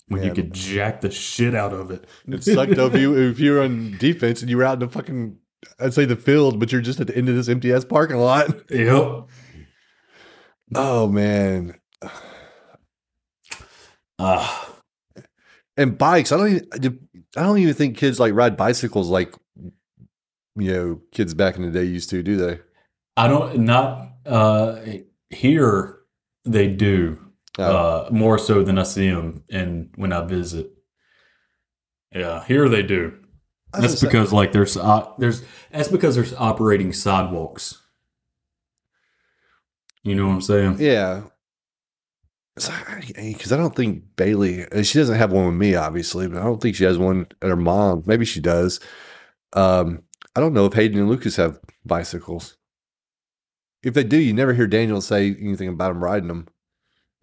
[0.07, 2.05] when you could jack the shit out of it.
[2.27, 4.87] It sucked if you if you were on defense and you were out in the
[4.87, 5.37] fucking
[5.79, 8.17] I'd say the field, but you're just at the end of this empty ass parking
[8.17, 8.47] lot.
[8.69, 9.27] Yep.
[10.75, 11.75] Oh man.
[14.19, 14.73] Ah.
[15.75, 16.99] And bikes, I don't even
[17.35, 19.33] I don't even think kids like ride bicycles like
[20.57, 22.59] you know, kids back in the day used to, do they?
[23.15, 24.79] I don't not uh
[25.29, 25.99] here
[26.45, 27.17] they do
[27.59, 30.71] Oh, uh more so than I see them and when I visit.
[32.13, 33.17] Yeah, here they do.
[33.73, 37.81] That's because like there's uh, there's that's because there's operating sidewalks.
[40.03, 40.77] You know what I'm saying?
[40.79, 41.23] Yeah.
[42.55, 46.59] Because I don't think Bailey, she doesn't have one with me, obviously, but I don't
[46.61, 48.03] think she has one at her mom.
[48.07, 48.79] Maybe she does.
[49.53, 50.03] Um,
[50.37, 52.57] I don't know if Hayden and Lucas have bicycles.
[53.81, 56.47] If they do, you never hear Daniel say anything about them riding them.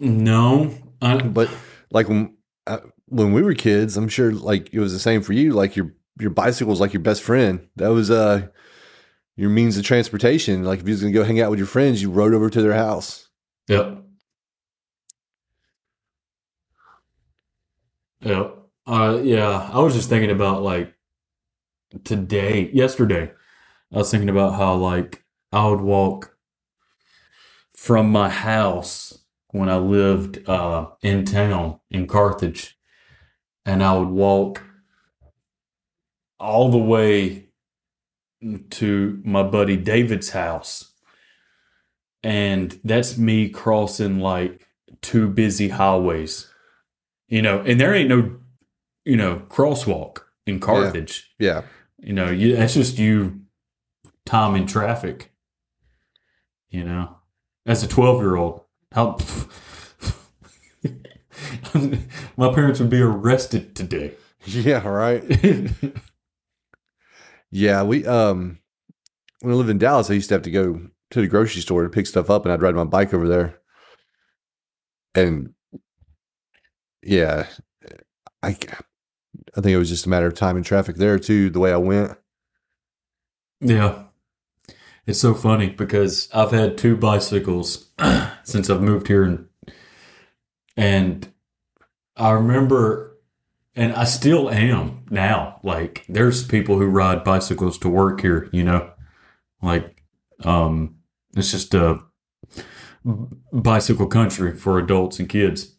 [0.01, 1.49] No, I, But
[1.93, 2.37] like when
[2.67, 5.53] uh, when we were kids, I'm sure like it was the same for you.
[5.53, 7.69] Like your your bicycle was like your best friend.
[7.77, 8.49] That was uh
[9.37, 10.65] your means of transportation.
[10.65, 12.63] Like if you was gonna go hang out with your friends, you rode over to
[12.63, 13.29] their house.
[13.69, 14.03] Yep.
[18.23, 18.59] Yep.
[18.89, 20.93] Uh, yeah, I was just thinking about like
[22.05, 23.33] today, yesterday.
[23.93, 26.37] I was thinking about how like I would walk
[27.77, 29.19] from my house
[29.49, 32.77] when I lived uh, in town in Carthage,
[33.65, 34.63] and I would walk
[36.41, 37.49] all the way
[38.71, 40.93] to my buddy David's house
[42.25, 44.67] and that's me crossing like
[45.03, 46.51] two busy highways
[47.29, 48.37] you know and there ain't no
[49.05, 51.63] you know crosswalk in carthage Yeah.
[52.05, 53.41] You know you, that's just you
[54.27, 55.33] timing traffic
[56.69, 57.17] you know
[57.67, 58.61] as a 12 year old
[58.93, 59.17] how
[62.37, 64.13] my parents would be arrested today
[64.47, 65.25] Yeah, right.
[67.51, 68.59] Yeah, we um
[69.41, 70.81] when I lived in Dallas, I used to have to go
[71.11, 73.61] to the grocery store to pick stuff up and I'd ride my bike over there.
[75.15, 75.55] And
[77.03, 77.47] yeah,
[78.43, 78.57] I
[79.57, 81.73] I think it was just a matter of time and traffic there too, the way
[81.73, 82.17] I went.
[83.61, 84.05] Yeah.
[85.07, 87.91] It's so funny because I've had two bicycles
[88.43, 89.49] since I've moved here and
[90.77, 91.33] and
[92.17, 93.19] I remember
[93.77, 95.61] and I still am now.
[95.63, 98.91] Like there's people who ride bicycles to work here, you know.
[99.63, 100.03] Like
[100.43, 100.97] um
[101.37, 102.01] it's just a
[103.53, 105.74] bicycle country for adults and kids.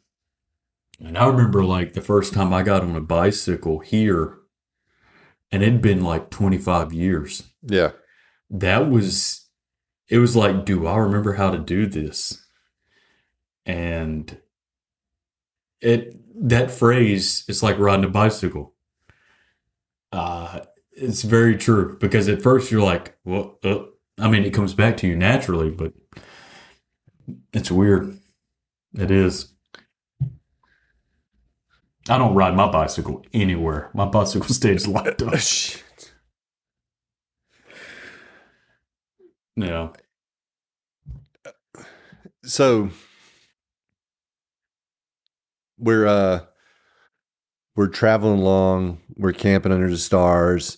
[1.06, 4.38] And I remember like the first time I got on a bicycle here
[5.51, 7.43] and it'd been like 25 years.
[7.62, 7.91] Yeah.
[8.49, 9.47] that was
[10.08, 12.43] it was like do i remember how to do this?
[13.66, 14.38] And
[15.82, 16.16] it
[16.49, 18.74] that phrase is like riding a bicycle.
[20.12, 23.80] Uh it's very true because at first you're like well uh,
[24.18, 25.93] i mean it comes back to you naturally but
[27.53, 28.18] it's weird.
[28.97, 29.55] It is
[32.10, 35.84] i don't ride my bicycle anywhere my bicycle stays locked up Shit.
[39.56, 39.89] yeah
[42.43, 42.89] So
[45.80, 46.41] we're uh
[47.76, 50.78] we're traveling along, we're camping under the stars.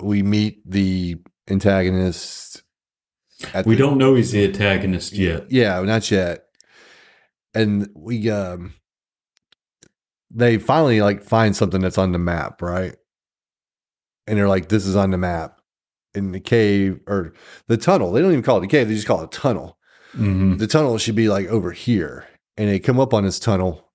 [0.00, 1.18] We meet the
[1.48, 2.62] antagonist
[3.52, 6.44] at we the- don't know he's the antagonist yet Yeah, not yet.
[7.54, 8.72] And we um
[10.34, 12.96] they finally like find something that's on the map, right?
[14.26, 15.58] And they're like, this is on the map.
[16.14, 17.32] in the cave or
[17.68, 18.12] the tunnel.
[18.12, 19.78] They don't even call it a cave; they just call it a tunnel.
[20.14, 20.58] Mhm.
[20.58, 22.26] The tunnel should be like over here,
[22.58, 23.90] and they come up on this tunnel,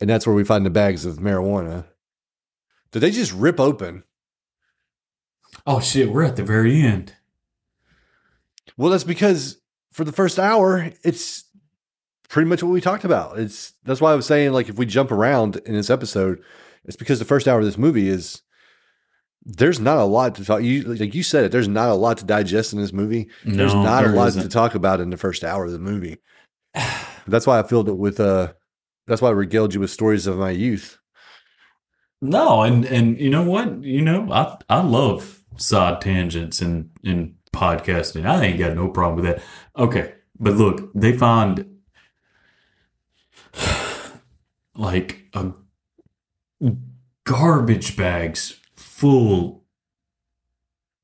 [0.00, 1.84] and that's where we find the bags of marijuana.
[2.92, 4.04] Did they just rip open?
[5.66, 7.14] Oh shit, we're at the very end.
[8.78, 9.58] Well, that's because
[9.92, 11.44] for the first hour, it's
[12.28, 13.38] pretty much what we talked about.
[13.38, 16.42] It's that's why I was saying like if we jump around in this episode,
[16.84, 18.42] it's because the first hour of this movie is
[19.44, 20.62] there's not a lot to talk.
[20.62, 21.52] You like you said it.
[21.52, 23.28] There's not a lot to digest in this movie.
[23.44, 24.42] There's No, not a lot isn't.
[24.42, 26.16] to talk about in the first hour of the movie.
[27.26, 28.52] that's why I filled it with uh.
[29.06, 30.98] That's why I regaled you with stories of my youth.
[32.20, 33.84] No, and and you know what?
[33.84, 38.26] You know, I I love side tangents and and podcasting.
[38.26, 39.44] I ain't got no problem with that.
[39.80, 41.75] Okay, but look, they find
[44.78, 45.52] like a
[47.24, 49.64] garbage bags full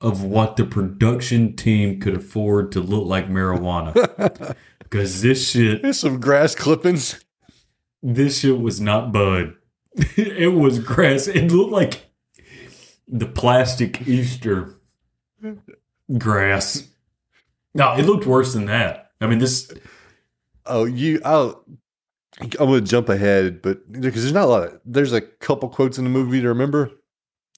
[0.01, 4.57] of what the production team could afford to look like marijuana.
[4.93, 7.25] Because this shit There's some grass clippings.
[8.03, 9.55] this shit was not bud.
[10.19, 11.29] it was grass.
[11.29, 12.11] It looked like
[13.09, 14.75] the plastic Easter
[16.19, 16.87] grass.
[17.75, 19.13] No, it looked worse than that.
[19.19, 19.73] I mean, this.
[20.67, 21.23] Oh, you.
[21.25, 21.65] Oh,
[22.43, 24.81] I'm going to jump ahead, but because there's not a lot of.
[24.85, 26.91] There's a couple quotes in the movie to remember,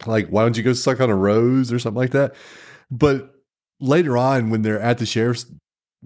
[0.07, 2.35] like "Why don't you go suck on a rose" or something like that.
[2.91, 3.35] But
[3.81, 5.47] later on, when they're at the sheriff's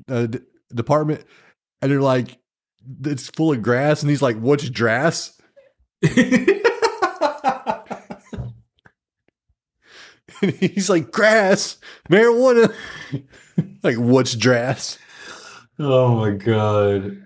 [0.08, 0.40] uh, d-
[0.74, 1.24] department,
[1.82, 2.38] and they're like,
[3.04, 5.40] "It's full of grass," and he's like, "What's grass?"
[10.40, 12.72] And he's like, "Grass, marijuana."
[13.82, 14.98] like, what's grass?
[15.78, 17.22] oh my god!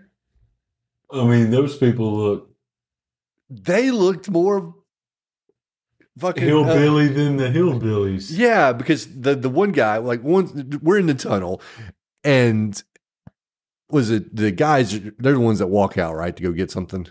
[1.12, 2.50] I mean, those people look
[3.50, 4.74] They looked more
[6.18, 8.30] fucking uh, hillbilly than the hillbillies.
[8.36, 11.60] Yeah, because the the one guy, like one, we're in the tunnel,
[12.24, 12.82] and
[13.90, 14.98] was it the guys?
[15.18, 17.06] They're the ones that walk out, right, to go get something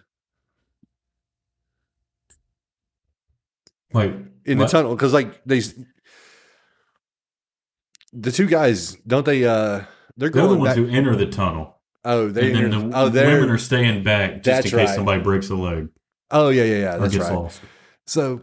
[3.93, 4.13] Like
[4.45, 4.65] in what?
[4.65, 5.61] the tunnel because, like, they,
[8.13, 9.43] the two guys, don't they?
[9.45, 9.83] uh
[10.17, 10.77] They're They're going the ones back.
[10.77, 12.51] who enter the tunnel, oh, they.
[12.51, 14.95] and then the oh, women are staying back just That's in case right.
[14.95, 15.89] somebody breaks a leg
[16.31, 16.97] oh, yeah, yeah, yeah.
[16.97, 17.33] That's right.
[17.33, 17.61] lost.
[18.07, 18.41] So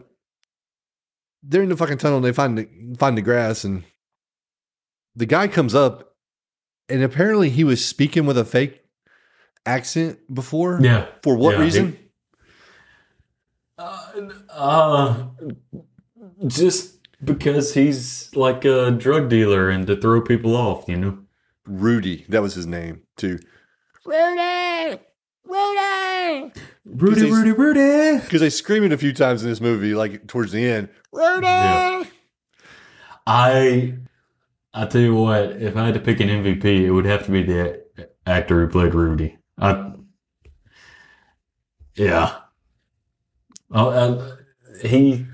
[1.43, 2.17] they're in the fucking tunnel.
[2.17, 3.83] And they find the find the grass, and
[5.15, 6.15] the guy comes up,
[6.87, 8.83] and apparently he was speaking with a fake
[9.65, 10.79] accent before.
[10.81, 11.07] Yeah.
[11.23, 11.97] For what Yeah, reason?
[13.77, 15.25] Uh, uh,
[16.47, 21.17] just because he's like a drug dealer and to throw people off, you know.
[21.69, 23.39] Rudy, that was his name too.
[24.05, 24.99] Rudy!
[25.45, 26.51] Rudy!
[26.85, 28.19] Rudy, he's- Rudy, Rudy.
[28.23, 30.89] Because they scream it a few times in this movie, like towards the end.
[31.11, 31.45] Rudy!
[31.45, 32.03] Yeah.
[33.27, 33.93] I,
[34.73, 37.31] I tell you what, if I had to pick an MVP, it would have to
[37.31, 39.37] be the a- actor who played Rudy.
[39.57, 39.91] I,
[41.95, 42.35] yeah.
[43.71, 44.35] Oh, uh,
[44.83, 45.25] he,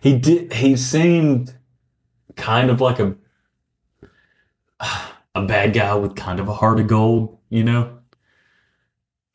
[0.00, 0.52] he did.
[0.52, 1.56] He seemed
[2.36, 3.16] kind of like a,
[5.34, 7.98] a bad guy with kind of a heart of gold, you know.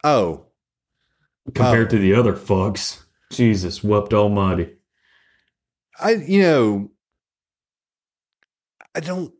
[0.03, 0.45] Oh,
[1.53, 1.91] compared Oh.
[1.91, 3.03] to the other fucks.
[3.31, 4.75] Jesus, wept almighty.
[5.99, 6.91] I you know,
[8.93, 9.33] I don't.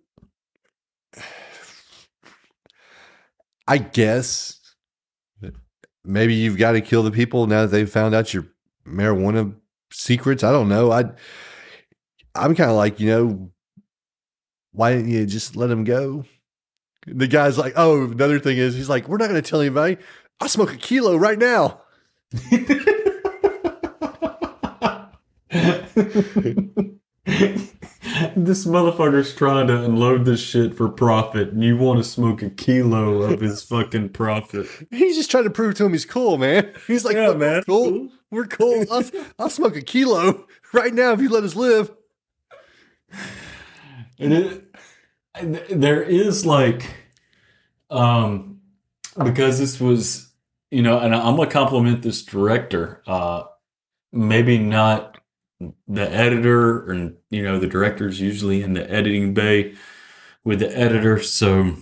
[3.68, 4.60] I guess
[6.04, 8.46] maybe you've got to kill the people now that they've found out your
[8.88, 9.56] marijuana
[9.92, 10.44] secrets.
[10.44, 10.92] I don't know.
[10.92, 11.06] I
[12.36, 13.52] I'm kind of like you know,
[14.72, 16.26] why didn't you just let them go?
[17.08, 19.98] The guy's like, oh, another thing is, he's like, we're not going to tell anybody.
[20.40, 21.82] I smoke a kilo right now.
[28.36, 32.50] this motherfucker's trying to unload this shit for profit, and you want to smoke a
[32.50, 34.68] kilo of his fucking profit.
[34.92, 36.72] He's just trying to prove to him he's cool, man.
[36.88, 37.56] He's like, Yeah, "Look, man.
[37.56, 38.10] we're cool.
[38.32, 38.86] We're cool.
[38.92, 39.04] I'll,
[39.40, 41.92] I'll smoke a kilo right now if you let us live.
[44.20, 44.65] And it,
[45.44, 46.86] there is like,
[47.90, 48.62] um,
[49.24, 50.32] because this was,
[50.72, 53.02] you know, and I'm gonna compliment this director.
[53.08, 53.44] Uh,
[54.12, 55.18] maybe not
[55.88, 59.76] the editor, and you know, the director's usually in the editing bay
[60.44, 61.76] with the editor, so.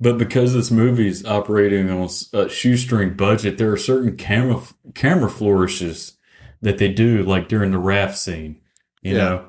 [0.00, 4.60] But because this movie's operating on a shoestring budget, there are certain camera
[4.94, 6.14] camera flourishes
[6.60, 8.60] that they do, like during the raft scene.
[9.02, 9.18] You Yeah.
[9.18, 9.48] know,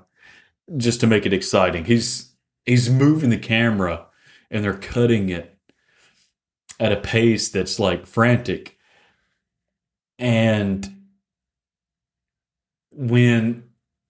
[0.78, 1.86] just to make it exciting.
[1.86, 2.33] He's
[2.66, 4.08] he's moving the camera
[4.50, 5.58] and they're cutting it
[6.80, 8.78] at a pace that's like frantic.
[10.20, 11.04] And
[12.92, 13.64] when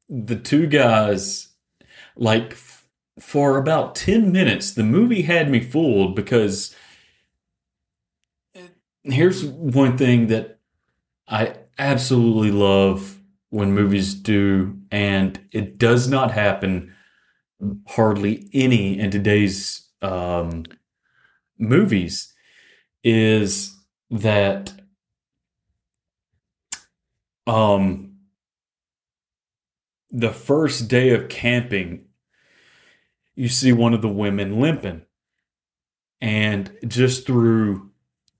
[0.10, 1.50] the two guys
[2.16, 2.56] like
[3.20, 6.76] for about 10 minutes the movie had me fooled because
[8.56, 8.68] eh,
[9.04, 10.60] here's one thing that
[11.28, 13.18] I absolutely love
[13.50, 16.93] when movies do and it does not happen
[17.88, 20.64] hardly any in today's um,
[21.58, 22.34] movies
[23.04, 23.76] is
[24.10, 24.74] that
[27.48, 28.16] um
[30.12, 32.06] the first day of camping
[33.36, 35.02] you see one of the women limping.
[36.22, 37.90] And just through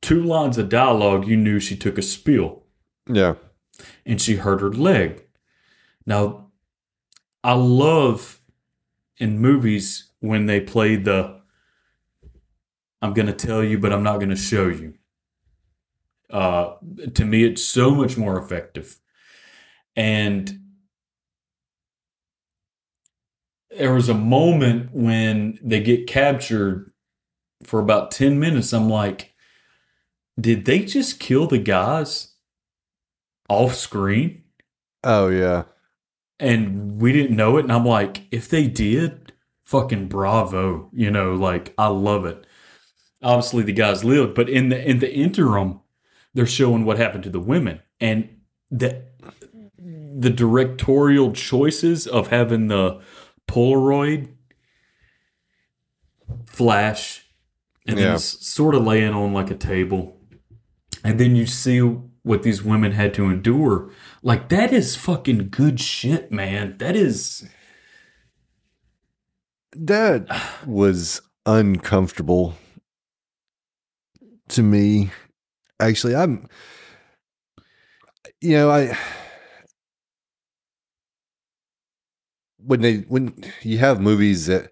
[0.02, 2.64] two lines of dialogue you knew she took a spill
[3.10, 3.34] Yeah.
[4.06, 5.26] and she hurt her leg.
[6.06, 6.52] Now
[7.44, 8.40] i love
[9.18, 11.42] in movies when they play the
[13.02, 14.94] i'm going to tell you but i'm not going to show you.
[16.30, 16.76] Uh,
[17.14, 19.00] to me it's so much more effective.
[19.96, 20.62] And
[23.78, 26.92] there was a moment when they get captured
[27.64, 28.74] for about 10 minutes.
[28.74, 29.34] I'm like
[30.40, 32.34] did they just kill the guys
[33.50, 34.44] off screen?
[35.04, 35.64] Oh yeah.
[36.40, 39.32] And we didn't know it and i'm like if they did
[39.64, 42.46] fucking bravo you know like i love it
[43.22, 45.80] obviously the guys lived but in the in the interim
[46.34, 48.28] they're showing what happened to the women and
[48.72, 49.04] the
[49.78, 53.00] the directorial choices of having the
[53.48, 54.30] polaroid
[56.46, 57.26] flash
[57.88, 58.14] and then Yeah.
[58.16, 60.18] it's sort of laying on like a table
[61.04, 63.92] and then you see what these women had to endure
[64.24, 67.46] like that is fucking good shit man that is
[69.76, 70.28] That
[70.68, 72.56] was uncomfortable
[74.50, 75.12] to me.
[75.80, 76.48] Actually, I'm
[78.42, 78.98] you know, I
[82.58, 84.72] when they when you have movies that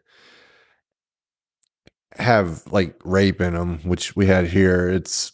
[2.17, 5.33] have like rape in them, which we had here, it's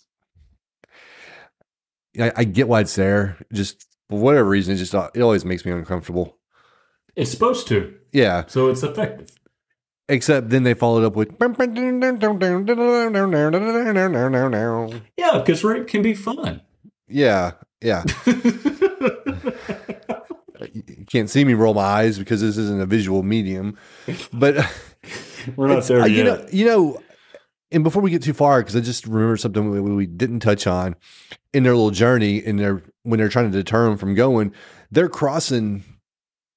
[2.19, 3.37] I, I get why it's there.
[3.53, 6.37] Just for whatever reason, it just it always makes me uncomfortable.
[7.15, 9.31] it's supposed to Yeah, so it's effective
[10.09, 11.37] except then they followed up with
[15.17, 16.61] yeah because rape can be fun
[17.09, 17.51] yeah,
[17.81, 18.03] yeah.
[20.59, 23.77] You can't see me roll my eyes because this isn't a visual medium,
[24.33, 24.55] but
[25.55, 27.01] we're not there Uh, yet you know, you know.
[27.71, 30.67] And before we get too far, because I just remember something we, we didn't touch
[30.67, 30.95] on
[31.53, 34.53] in their little journey, in their when they're trying to deter them from going,
[34.91, 35.83] they're crossing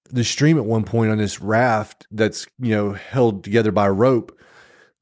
[0.09, 3.93] the stream at one point on this raft that's you know held together by a
[3.93, 4.37] rope,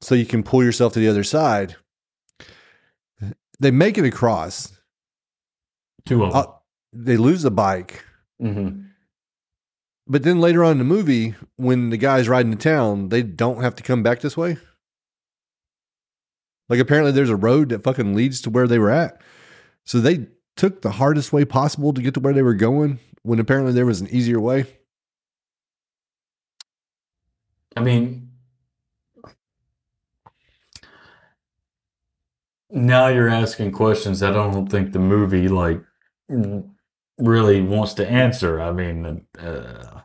[0.01, 1.75] so you can pull yourself to the other side.
[3.59, 4.79] They make it across.
[6.05, 6.45] two of them Uh,
[6.93, 8.03] they lose the bike.
[8.41, 8.87] Mhm.
[10.07, 13.61] But then later on in the movie, when the guy's riding to town, they don't
[13.61, 14.57] have to come back this way.
[16.69, 19.21] Like apparently there's a road that fucking leads to where they were at.
[19.85, 23.39] So they took the hardest way possible to get to where they were going when
[23.39, 24.65] apparently there was an easier way.
[27.75, 28.29] I mean,
[32.69, 35.81] now you're asking questions that I don't think the movie like
[37.17, 38.61] really wants to answer.
[38.61, 40.01] I mean, uh,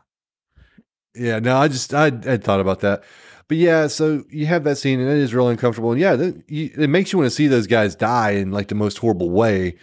[1.13, 3.03] Yeah, no, I just I had thought about that,
[3.47, 6.43] but yeah, so you have that scene and it is really uncomfortable, and yeah, that,
[6.49, 9.29] you, it makes you want to see those guys die in like the most horrible
[9.29, 9.75] way,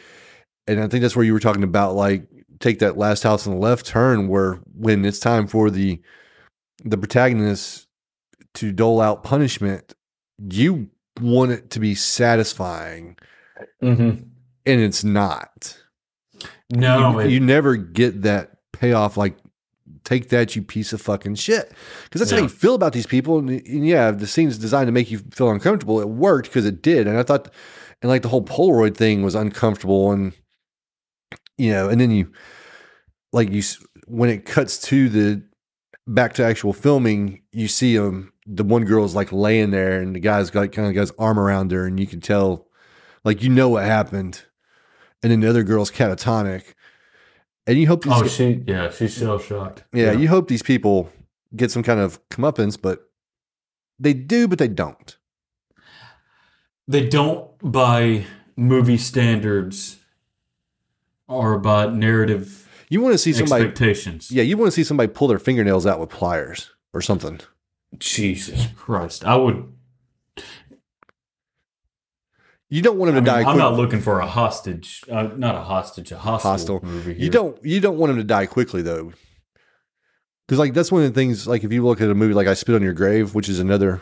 [0.67, 2.27] and I think that's where you were talking about like
[2.61, 6.01] take that last house on the left turn where when it's time for the
[6.85, 7.87] the protagonist
[8.55, 9.95] to dole out punishment,
[10.51, 10.91] you
[11.21, 13.17] want it to be satisfying,
[13.83, 14.23] mm-hmm.
[14.67, 15.77] and it's not.
[16.71, 19.37] no, you, it- you never get that payoff like
[20.05, 21.73] take that you piece of fucking shit.
[22.05, 23.39] Because that's how you feel about these people.
[23.39, 26.01] And, and yeah the scene's designed to make you feel uncomfortable.
[26.01, 27.07] It worked because it did.
[27.07, 27.53] And i thought
[28.01, 30.13] and like the whole polaroid thing was uncomfortable.
[30.13, 30.33] And
[31.59, 32.33] you know and then you
[33.33, 33.63] like you
[34.07, 35.43] when it cuts to the
[36.07, 40.21] back to actual filming you see um the one girl's like laying there and the
[40.21, 42.67] guy's got kind of got his arm around her and you can tell
[43.25, 44.43] like you know what happened.
[45.23, 46.75] And then the other girl's catatonic
[47.67, 49.85] and you hope these oh, she yeah, she's shell shocked.
[49.93, 51.11] yeah, you hope these people
[51.55, 53.09] get some kind of comeuppance, but
[53.99, 55.17] they do, but they don't.
[56.89, 58.25] they don't by
[58.57, 59.99] movie standards
[61.29, 64.31] or by narrative You want to see somebody, expectations.
[64.31, 67.41] yeah, you want to see somebody pull their fingernails out with pliers or something.
[67.99, 69.72] Jesus Christ, I would.
[72.73, 73.41] You don't want I them to mean, die.
[73.41, 76.81] I'm quick- not looking for a hostage, uh, not a hostage, a hostile, Hostile.
[76.83, 77.15] movie.
[77.15, 77.63] you don't.
[77.63, 79.13] You don't want them to die quickly, though.
[80.49, 81.47] because like that's one of the things.
[81.47, 83.61] Like if you look at a movie like I Spit on Your Grave, which is
[83.61, 84.01] another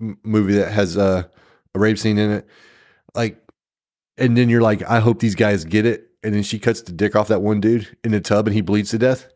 [0.00, 1.24] m- movie that has uh,
[1.74, 2.46] a rape scene in it,
[3.16, 3.42] like,
[4.16, 6.92] and then you're like, I hope these guys get it, and then she cuts the
[6.92, 9.26] dick off that one dude in the tub, and he bleeds to death.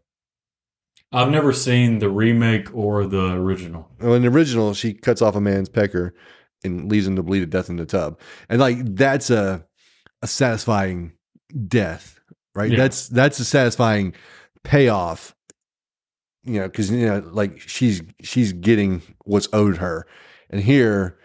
[1.12, 3.90] I've never seen the remake or the original.
[4.00, 6.14] Well, in the original, she cuts off a man's pecker
[6.64, 9.64] and leaves him to bleed to death in the tub, and like that's a
[10.22, 11.12] a satisfying
[11.66, 12.20] death,
[12.54, 12.70] right?
[12.70, 12.76] Yeah.
[12.78, 14.14] That's that's a satisfying
[14.64, 15.34] payoff,
[16.44, 20.06] you know, because you know, like she's she's getting what's owed her,
[20.50, 21.18] and here,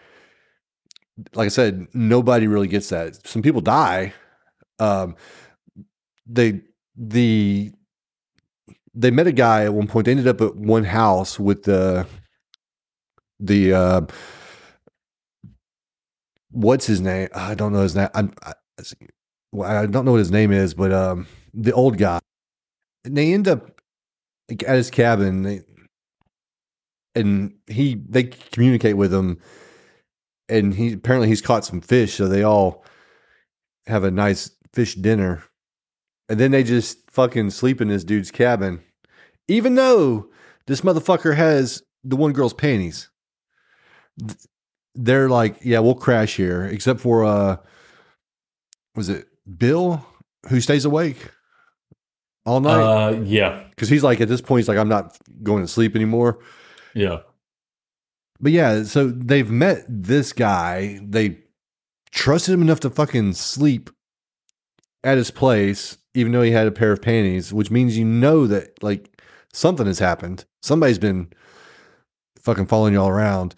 [1.34, 3.26] like I said, nobody really gets that.
[3.26, 4.12] Some people die.
[4.78, 5.16] Um,
[6.26, 6.60] they
[6.96, 7.72] the
[8.94, 10.06] they met a guy at one point.
[10.06, 12.06] They ended up at one house with the
[13.38, 14.00] the uh,
[16.56, 17.28] what's his name?
[17.34, 18.08] I don't know his name.
[18.14, 18.28] I,
[19.52, 22.18] well, I don't know what his name is, but um, the old guy.
[23.04, 23.80] And they end up
[24.50, 25.60] at his cabin, they,
[27.14, 29.38] and he they communicate with him,
[30.48, 32.84] and he apparently he's caught some fish, so they all
[33.86, 35.44] have a nice fish dinner,
[36.28, 38.82] and then they just fucking sleep in this dude's cabin,
[39.46, 40.28] even though
[40.66, 43.08] this motherfucker has the one girl's panties.
[44.96, 47.56] Th- They're like, yeah, we'll crash here, except for uh,
[48.94, 49.26] was it
[49.58, 50.04] Bill
[50.48, 51.30] who stays awake
[52.44, 52.80] all night?
[52.80, 55.94] Uh, yeah, Because he's like, at this point, he's like, I'm not going to sleep
[55.96, 56.38] anymore.
[56.94, 57.18] yeah.
[58.38, 61.00] But yeah, so they've met this guy.
[61.02, 61.38] They
[62.12, 63.88] trusted him enough to fucking sleep
[65.02, 68.46] at his place, even though he had a pair of panties, which means you know
[68.46, 69.22] that like
[69.54, 70.44] something has happened.
[70.62, 71.32] Somebody's been
[72.38, 73.54] fucking following you all around.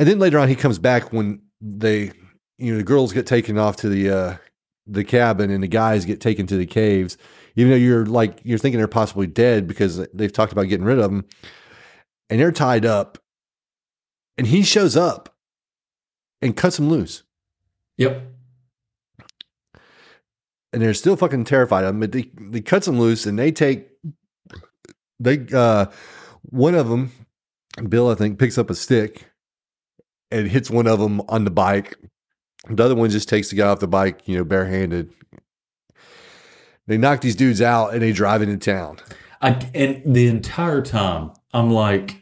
[0.00, 2.12] And then later on, he comes back when they,
[2.56, 4.36] you know, the girls get taken off to the uh
[4.86, 7.18] the cabin and the guys get taken to the caves.
[7.54, 10.98] Even though you're like you're thinking they're possibly dead because they've talked about getting rid
[10.98, 11.26] of them,
[12.30, 13.18] and they're tied up
[14.38, 15.36] and he shows up
[16.40, 17.22] and cuts them loose.
[17.98, 18.22] Yep.
[20.72, 22.00] And they're still fucking terrified of him.
[22.00, 23.88] But they, they cuts them loose and they take
[25.18, 25.86] they uh
[26.40, 27.12] one of them,
[27.86, 29.29] Bill, I think, picks up a stick
[30.30, 31.96] and hits one of them on the bike.
[32.68, 35.10] The other one just takes the guy off the bike, you know, barehanded.
[36.86, 38.98] They knock these dudes out and they drive into town.
[39.40, 42.16] I and the entire time I'm like,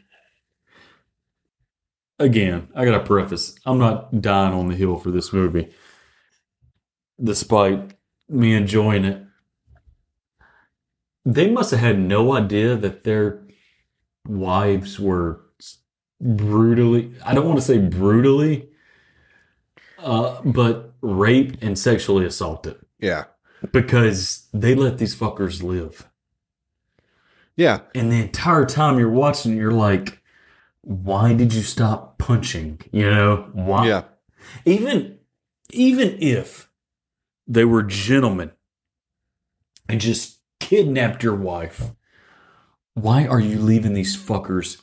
[2.17, 5.69] again, I got to preface, I'm not dying on the hill for this movie,
[7.21, 7.93] despite
[8.29, 9.23] me enjoying it.
[11.25, 13.43] They must have had no idea that their
[14.25, 15.41] wives were
[16.21, 18.69] brutally, I don't want to say brutally,
[19.97, 23.25] uh, but raped and sexually assaulted Yeah.
[23.71, 26.09] because they let these fuckers live.
[27.55, 27.81] Yeah.
[27.93, 30.21] And the entire time you're watching, you're like,
[30.81, 32.79] why did you stop punching?
[32.91, 33.87] You know, why?
[33.87, 34.03] Yeah.
[34.65, 35.17] Even,
[35.71, 36.69] even if
[37.47, 38.51] they were gentlemen
[39.89, 41.91] and just kidnapped your wife,
[42.93, 44.81] why are you leaving these fuckers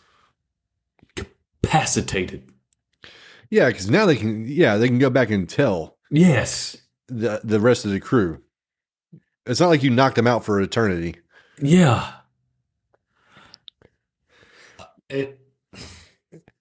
[1.76, 2.50] capacitated?
[3.50, 3.70] Yeah.
[3.70, 5.96] Cause now they can, yeah, they can go back and tell.
[6.10, 6.76] Yes.
[7.08, 8.40] the the rest of the crew.
[9.44, 11.16] It's not like you knocked them out for eternity.
[11.60, 12.12] Yeah.
[15.08, 15.38] It,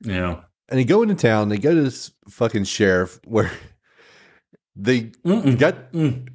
[0.02, 0.42] yeah.
[0.70, 1.50] And they go into town.
[1.50, 3.52] They go to this fucking sheriff where
[4.76, 5.58] they Mm-mm.
[5.58, 6.28] got Mm.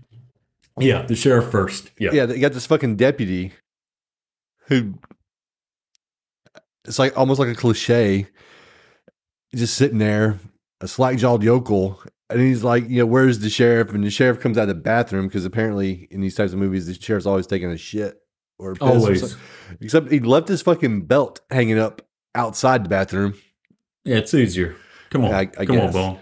[0.78, 1.90] Yeah, the sheriff first.
[1.98, 2.10] Yeah.
[2.12, 3.52] yeah they got this fucking deputy
[4.68, 4.94] who
[6.84, 8.26] it's like almost like a cliche,
[9.54, 10.38] just sitting there,
[10.80, 12.00] a slack jawed yokel.
[12.28, 13.90] And he's like, you know, where's the sheriff?
[13.92, 16.86] And the sheriff comes out of the bathroom because apparently in these types of movies,
[16.86, 18.20] the sheriff's always taking a shit
[18.58, 19.20] or a piss or Always.
[19.20, 19.38] something.
[19.80, 22.02] Except he left his fucking belt hanging up
[22.36, 23.34] outside the bathroom.
[24.04, 24.76] Yeah, it's easier.
[25.10, 25.34] Come on.
[25.34, 25.92] I- I Come on, guess.
[25.92, 26.18] Bone.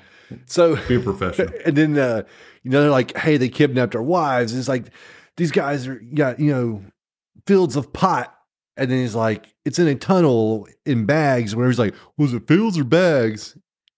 [0.46, 1.52] So Be a professional.
[1.66, 2.22] and then uh,
[2.62, 4.54] you know they're like, hey, they kidnapped our wives.
[4.54, 4.86] It's like
[5.36, 6.82] these guys are got you know
[7.46, 8.34] fields of pot,
[8.78, 11.54] and then he's like, it's in a tunnel in bags.
[11.54, 13.56] Where he's like, was it fields or bags?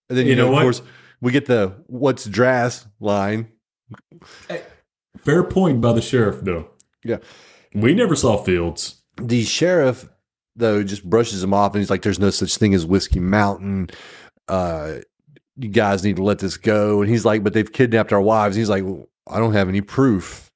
[0.08, 0.82] And then you, You know, know of course,
[1.20, 3.52] we get the what's drass line.
[5.18, 6.70] Fair point by the sheriff, though.
[7.04, 7.18] Yeah.
[7.74, 9.02] We never saw Fields.
[9.16, 10.08] The sheriff
[10.56, 13.90] though just brushes him off, and he's like, "There's no such thing as Whiskey Mountain."
[14.48, 14.96] Uh,
[15.56, 17.00] you guys need to let this go.
[17.00, 19.80] And he's like, "But they've kidnapped our wives." He's like, well, "I don't have any
[19.80, 20.49] proof."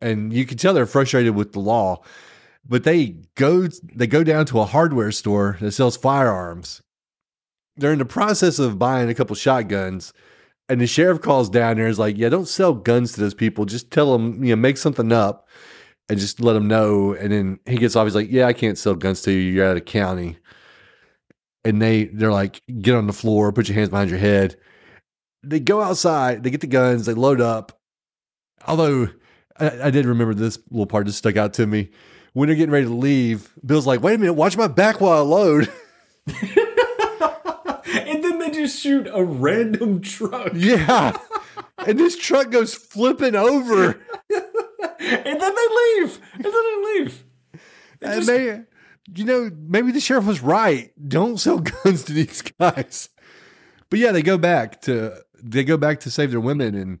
[0.00, 2.02] And you can tell they're frustrated with the law.
[2.68, 6.82] But they go they go down to a hardware store that sells firearms.
[7.76, 10.12] They're in the process of buying a couple shotguns,
[10.68, 13.34] and the sheriff calls down there and is like, "Yeah, don't sell guns to those
[13.34, 13.66] people.
[13.66, 15.48] Just tell them, you know, make something up."
[16.08, 17.14] and just let them know.
[17.14, 18.06] And then he gets off.
[18.06, 19.52] He's like, "Yeah, I can't sell guns to you.
[19.52, 20.38] You're out of county."
[21.64, 23.52] And they they're like, "Get on the floor.
[23.52, 24.56] Put your hands behind your head."
[25.42, 26.42] They go outside.
[26.42, 27.06] They get the guns.
[27.06, 27.78] They load up.
[28.66, 29.08] Although
[29.60, 31.90] I, I did remember this little part that stuck out to me
[32.32, 33.50] when they're getting ready to leave.
[33.64, 35.72] Bill's like, "Wait a minute, watch my back while I load."
[36.26, 40.50] and then they just shoot a random truck.
[40.54, 41.16] yeah,
[41.86, 43.86] and this truck goes flipping over.
[44.30, 45.68] and then they
[46.00, 46.20] leave.
[46.34, 47.24] And then they leave.
[48.00, 48.62] They And just- they,
[49.14, 50.90] you know, maybe the sheriff was right.
[51.08, 53.08] Don't sell guns to these guys.
[53.88, 56.98] But yeah, they go back to they go back to save their women, and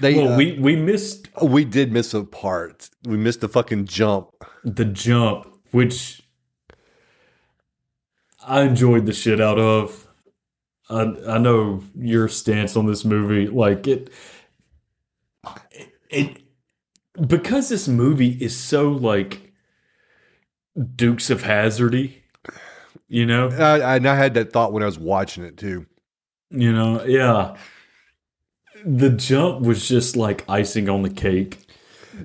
[0.00, 2.90] they well, uh, we we missed we did miss a part.
[3.04, 4.30] We missed the fucking jump.
[4.64, 6.22] the jump, which
[8.46, 10.08] I enjoyed the shit out of.
[10.90, 14.10] I I know your stance on this movie, like it,
[16.10, 16.42] it,
[17.26, 19.52] because this movie is so like
[20.96, 22.14] Dukes of Hazardy,
[23.08, 25.86] you know, I, and I had that thought when I was watching it too.
[26.50, 27.56] you know, yeah.
[28.84, 31.66] The jump was just like icing on the cake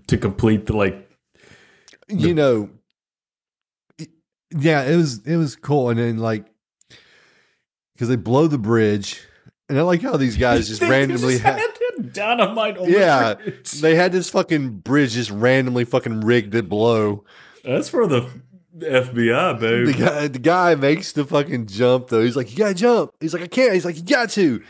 [0.08, 1.10] to complete the like
[2.08, 2.70] you know,
[4.58, 6.46] yeah, it was it was cool, and then like
[7.94, 9.22] because they blow the bridge,
[9.70, 13.80] and I like how these guys just randomly just ha- had dynamite on Yeah, the
[13.82, 17.26] they had this fucking bridge just randomly fucking rigged to blow.
[17.64, 18.30] That's for the
[18.78, 19.88] FBI, babe.
[19.88, 22.24] The guy, the guy makes the fucking jump though.
[22.24, 24.64] He's like, "You gotta jump." He's like, "I can't." He's like, "You got to,"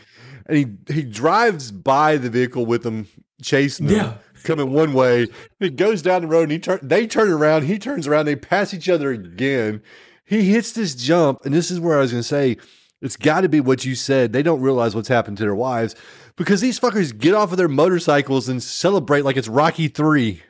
[0.48, 0.56] and
[0.88, 3.06] he he drives by the vehicle with them,
[3.42, 4.14] chasing them, Yeah.
[4.44, 5.26] coming one way.
[5.60, 6.80] He goes down the road, and he turn.
[6.82, 7.64] They turn around.
[7.64, 8.26] He turns around.
[8.26, 9.82] They pass each other again.
[10.24, 12.56] He hits this jump, and this is where I was gonna say,
[13.00, 14.32] it's got to be what you said.
[14.32, 15.94] They don't realize what's happened to their wives
[16.36, 20.42] because these fuckers get off of their motorcycles and celebrate like it's Rocky Three.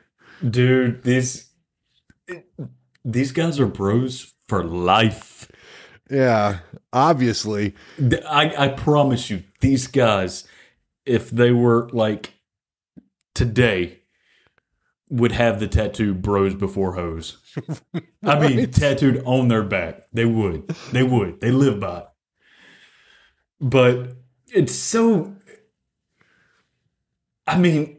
[0.49, 1.49] Dude, these
[3.05, 5.49] these guys are bros for life.
[6.09, 6.59] Yeah,
[6.93, 7.75] obviously.
[8.27, 10.47] I, I promise you, these guys,
[11.05, 12.33] if they were like
[13.33, 13.99] today,
[15.09, 17.37] would have the tattoo bros before hoes.
[18.23, 20.03] I mean, tattooed on their back.
[20.13, 20.67] They would.
[20.91, 21.41] They would.
[21.41, 22.07] They live by it.
[23.59, 24.13] But
[24.47, 25.35] it's so.
[27.47, 27.97] I mean,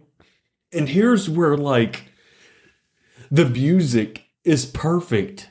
[0.73, 2.13] and here's where like
[3.31, 5.49] the music is perfect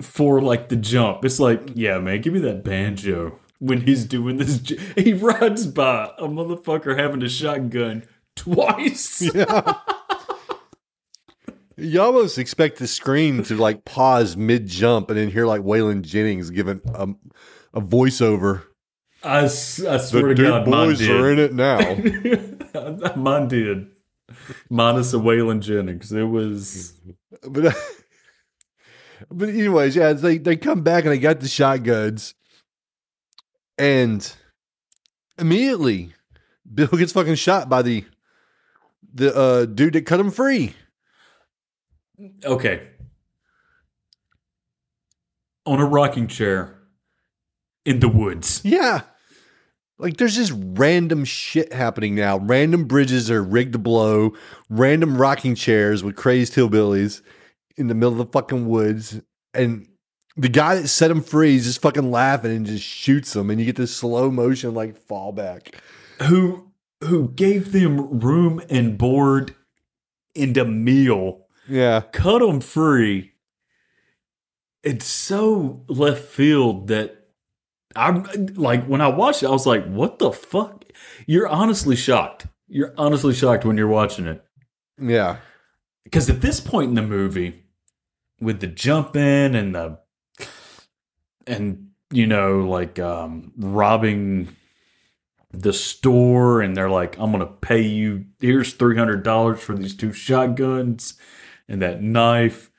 [0.00, 1.24] for like the jump.
[1.24, 4.58] It's like, yeah, man, give me that banjo when he's doing this.
[4.58, 8.04] j- He rides by a motherfucker having a shotgun
[8.36, 9.22] twice.
[9.34, 9.74] Yeah.
[11.76, 16.02] You almost expect the screen to like pause mid jump and then hear like Waylon
[16.02, 17.08] Jennings giving a,
[17.72, 18.64] a voiceover.
[19.22, 21.10] I, I swear The to God, mine boys did.
[21.10, 23.14] are in it now.
[23.16, 23.86] mine did.
[24.68, 26.12] Minus a Waylon Jennings.
[26.12, 26.92] It was.
[27.48, 27.74] but
[29.30, 32.34] but anyways, yeah, they they come back and they got the shotguns,
[33.78, 34.32] and
[35.38, 36.12] immediately
[36.72, 38.04] Bill gets fucking shot by the
[39.12, 40.74] the uh, dude that cut him free.
[42.44, 42.88] Okay.
[45.66, 46.78] On a rocking chair
[47.84, 48.60] in the woods.
[48.64, 49.02] Yeah.
[49.98, 52.38] Like there's just random shit happening now.
[52.38, 54.32] Random bridges are rigged to blow,
[54.68, 57.20] random rocking chairs with crazed hillbillies
[57.80, 59.20] in the middle of the fucking woods.
[59.54, 59.88] And
[60.36, 63.50] the guy that set him free is just fucking laughing and just shoots him.
[63.50, 65.74] And you get this slow motion like fall back.
[66.22, 66.70] Who
[67.02, 69.54] who gave them room and board
[70.36, 71.46] and a meal.
[71.68, 72.02] Yeah.
[72.12, 73.32] cut them free.
[74.82, 77.16] It's so left field that
[77.96, 78.24] I'm
[78.54, 80.84] like when I watched it, I was like, "What the fuck?"
[81.26, 82.46] You're honestly shocked.
[82.68, 84.44] You're honestly shocked when you're watching it
[85.00, 85.38] Yeah.
[86.04, 87.59] because at this point in the movie,
[88.40, 89.98] with the jumping and the
[91.46, 94.56] and you know like um, robbing
[95.52, 98.26] the store, and they're like, "I'm gonna pay you.
[98.40, 101.18] Here's three hundred dollars for these two shotguns."
[101.70, 102.70] and that knife.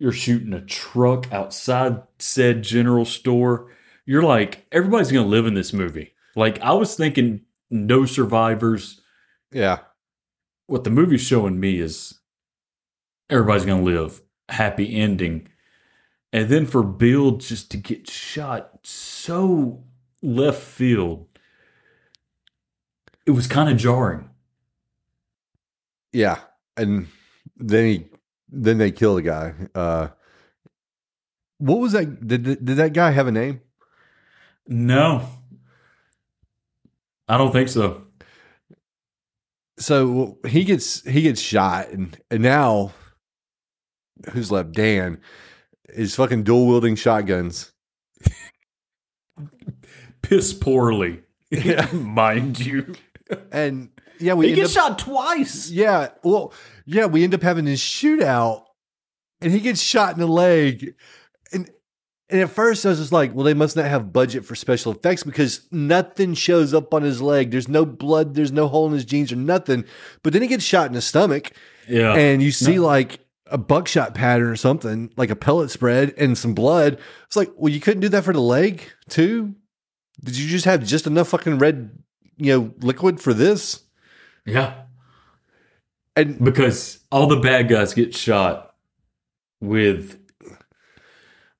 [0.00, 3.70] You're shooting a truck outside said general store.
[4.06, 6.14] You're like, everybody's to live in this movie.
[6.34, 9.00] Like, I was thinking, no survivors.
[9.52, 9.78] Yeah.
[10.66, 12.18] What the movie's showing me is
[13.30, 14.20] everybody's to live.
[14.48, 15.48] Happy ending.
[16.32, 19.84] And then for Bill just to get shot so
[20.22, 21.26] left field,
[23.26, 24.28] it was kind of jarring.
[26.12, 26.40] Yeah.
[26.76, 27.08] And
[27.56, 28.08] then he
[28.48, 29.54] then they kill the guy.
[29.74, 30.08] Uh
[31.58, 33.60] what was that did, did did that guy have a name?
[34.66, 35.28] No,
[37.28, 38.02] I don't think so.
[39.78, 42.92] so he gets he gets shot and and now
[44.32, 44.72] who's left?
[44.72, 45.20] Dan
[45.88, 47.72] is fucking dual wielding shotguns.
[50.22, 51.86] Piss poorly, Yeah.
[51.92, 52.94] mind you.
[53.52, 55.70] And yeah, we He gets up, shot twice.
[55.70, 56.52] Yeah, well,
[56.86, 58.64] yeah, we end up having this shootout,
[59.40, 60.94] and he gets shot in the leg,
[61.52, 61.70] and
[62.30, 64.92] and at first I was just like, well, they must not have budget for special
[64.92, 67.50] effects because nothing shows up on his leg.
[67.50, 68.34] There's no blood.
[68.34, 69.84] There's no hole in his jeans or nothing.
[70.22, 71.52] But then he gets shot in the stomach,
[71.86, 72.14] Yeah.
[72.14, 76.54] and you see like a buckshot pattern or something, like a pellet spread and some
[76.54, 76.98] blood.
[77.26, 79.54] It's like, well, you couldn't do that for the leg too.
[80.22, 81.90] Did you just have just enough fucking red,
[82.36, 83.82] you know, liquid for this?
[84.46, 84.82] yeah.
[86.16, 88.74] And Because all the bad guys get shot
[89.60, 90.16] with,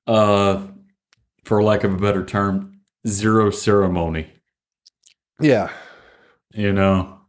[0.07, 0.65] uh,
[1.43, 4.27] for lack of a better term, zero ceremony.
[5.41, 5.71] yeah,
[6.53, 7.19] You know,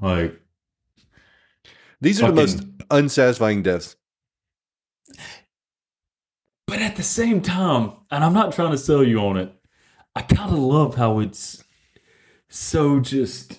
[0.00, 0.40] like
[2.00, 3.96] these are the most unsatisfying deaths.
[6.70, 9.52] But at the same time, and I'm not trying to sell you on it,
[10.14, 11.64] I kind of love how it's
[12.48, 13.58] so just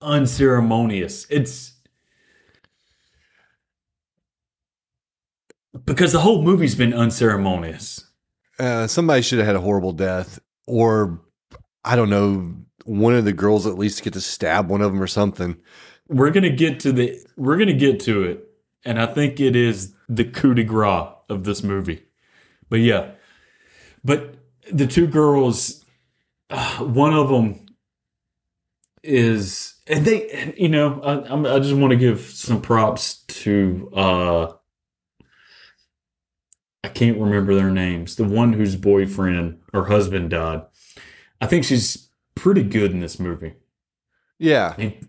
[0.00, 1.26] unceremonious.
[1.30, 1.72] It's
[5.84, 8.04] because the whole movie's been unceremonious.
[8.56, 10.38] Uh, somebody should have had a horrible death,
[10.68, 11.22] or
[11.84, 12.54] I don't know,
[12.84, 15.56] one of the girls at least get to stab one of them or something.
[16.06, 18.48] We're gonna get to the we're gonna get to it,
[18.84, 22.02] and I think it is the coup de grace of this movie.
[22.68, 23.12] But yeah,
[24.04, 24.36] but
[24.72, 25.84] the two girls,
[26.50, 27.66] uh, one of them
[29.02, 33.90] is, and they, you know, I, I'm, I just want to give some props to.
[33.94, 34.52] uh
[36.82, 38.16] I can't remember their names.
[38.16, 40.64] The one whose boyfriend or husband died.
[41.40, 43.54] I think she's pretty good in this movie.
[44.38, 45.08] Yeah, And,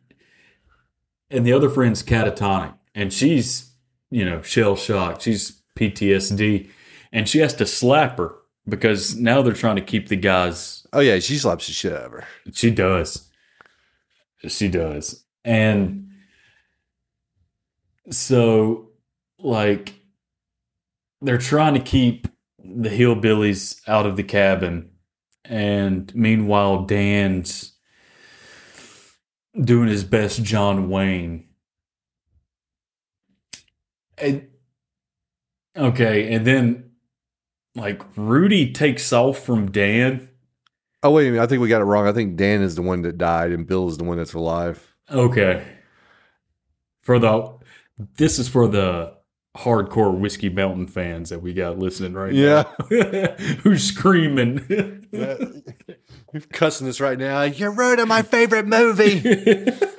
[1.30, 3.72] and the other friend's catatonic, and she's,
[4.16, 5.24] you know, shell shocked.
[5.24, 6.70] She's PTSD,
[7.12, 8.34] and she has to slap her
[8.66, 10.88] because now they're trying to keep the guys.
[10.94, 12.28] oh yeah, she slaps the shit out of her.
[12.54, 13.30] She does.
[14.48, 15.26] She does.
[15.44, 16.12] And
[18.10, 18.92] so,
[19.38, 19.96] like,
[21.22, 22.30] they're trying to keep
[22.64, 24.92] the hillbillies out of the cabin.
[25.44, 27.74] And meanwhile, Dan's
[29.60, 31.45] doing his best John Wayne.
[34.18, 34.48] And,
[35.76, 36.92] okay, and then
[37.76, 40.30] like Rudy takes off from Dan.
[41.04, 42.08] Oh wait a minute, I think we got it wrong.
[42.08, 44.96] I think Dan is the one that died, and Bill is the one that's alive.
[45.12, 45.64] Okay.
[47.02, 47.54] For the
[48.18, 49.14] this is for the
[49.58, 52.64] hardcore whiskey mountain fans that we got listening right Yeah.
[52.90, 53.36] now.
[53.64, 54.66] Who's screaming.
[55.12, 57.44] You're cussing this right now.
[57.44, 59.22] You're ruining my favorite movie.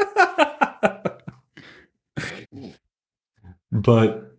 [3.82, 4.38] but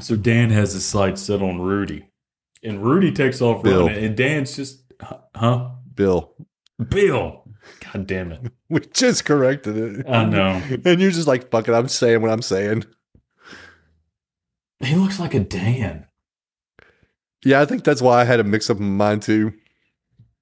[0.00, 2.08] so Dan has his sights set on Rudy.
[2.62, 3.86] And Rudy takes off Bill.
[3.86, 4.82] running and Dan's just
[5.34, 5.70] huh?
[5.94, 6.34] Bill,
[6.88, 7.44] Bill.
[7.92, 8.52] God damn it.
[8.68, 10.08] we just corrected it.
[10.08, 10.62] I know.
[10.84, 12.84] And you're just like, fuck it, I'm saying what I'm saying.
[14.80, 16.06] He looks like a Dan.
[17.44, 19.52] Yeah, I think that's why I had a mix up in mine too.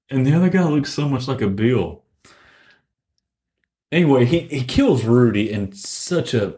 [0.09, 2.02] And the other guy looks so much like a Bill.
[3.93, 6.55] Anyway, he, he kills Rudy in such a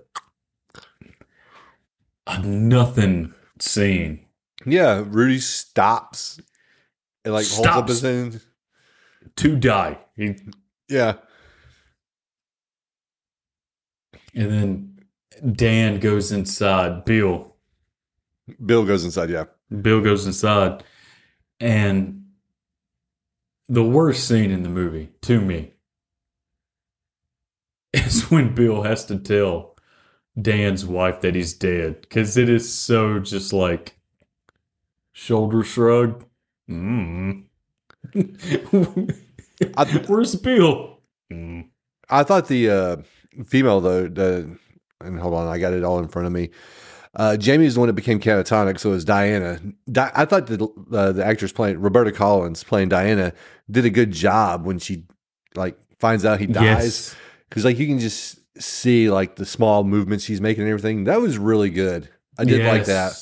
[2.26, 4.26] a nothing scene.
[4.66, 6.40] Yeah, Rudy stops
[7.26, 8.42] and like holds up his hand.
[9.36, 9.98] To die.
[10.16, 10.36] He,
[10.88, 11.16] Yeah.
[14.34, 15.00] and then
[15.56, 17.04] Dan goes inside.
[17.04, 17.54] Bill.
[18.66, 19.46] Bill goes inside, yeah.
[19.82, 20.84] Bill goes inside.
[21.60, 22.28] And
[23.68, 25.74] the worst scene in the movie, to me,
[27.96, 29.76] is when Bill has to tell
[30.42, 32.02] Dan's wife that he's dead.
[32.02, 33.98] Because it is so just like
[35.14, 36.26] shoulder shrug.
[36.70, 37.44] Mm.
[39.78, 41.00] I, Where's Bill?
[41.32, 41.70] Mm.
[42.10, 42.98] I thought the uh,
[43.46, 44.58] female though, the
[45.02, 46.50] and hold on, I got it all in front of me.
[47.16, 49.60] Uh, Jamie is the one that became catatonic, so it was Diana.
[49.90, 53.32] Di- I thought the uh, the actress playing Roberta Collins playing Diana
[53.72, 55.06] did a good job when she
[55.56, 57.16] like finds out he dies Yes.
[57.56, 61.06] Because like you can just see like the small movements she's making and everything.
[61.06, 62.10] That was really good.
[62.38, 63.14] I did like that.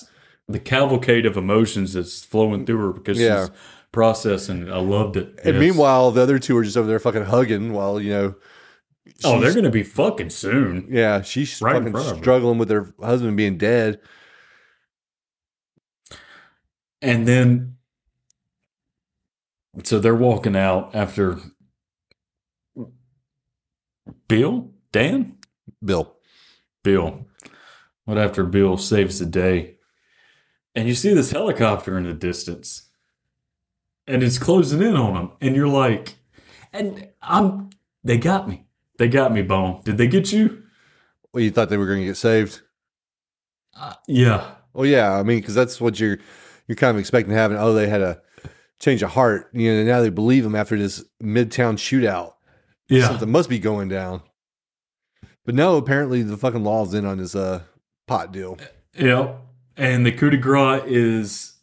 [0.48, 3.42] The cavalcade of emotions that's flowing through her because Yeah.
[3.46, 3.52] she's
[3.92, 4.72] processing.
[4.72, 5.40] I loved it.
[5.46, 5.60] And Yes.
[5.60, 8.36] meanwhile, the other two are just over there fucking hugging while you know.
[9.24, 10.88] oh, they're going to be fucking soon.
[10.90, 12.22] Yeah, she's Right fucking front of her.
[12.24, 14.00] struggling with her husband being dead.
[17.04, 17.76] And then
[19.84, 21.38] so they're walking out after
[24.28, 25.38] Bill, Dan,
[25.84, 26.16] Bill.
[26.84, 27.26] Bill.
[28.06, 29.78] What after Bill saves the day,
[30.76, 32.90] and you see this helicopter in the distance,
[34.08, 36.16] and it's closing in on them, and you're like,
[36.74, 37.70] and I'm,
[38.04, 38.66] they got me,
[38.98, 39.82] they got me, Bone.
[39.86, 40.64] Did they get you?
[41.34, 42.62] Well, you thought they were going to get saved?
[43.76, 45.18] Uh, yeah, Well, yeah.
[45.18, 46.20] I mean, because that's what you're
[46.68, 47.58] you're kind of expecting to happen.
[47.58, 48.22] Oh, they had a
[48.80, 49.50] change of heart.
[49.54, 52.34] You know, now they believe him after this midtown shootout.
[52.90, 53.08] Yeah.
[53.08, 54.22] Something must be going down.
[55.46, 57.64] But no, apparently the fucking law's in on this uh
[58.08, 58.58] pot deal.
[58.98, 59.40] Yep.
[59.76, 61.58] And the coup de grace is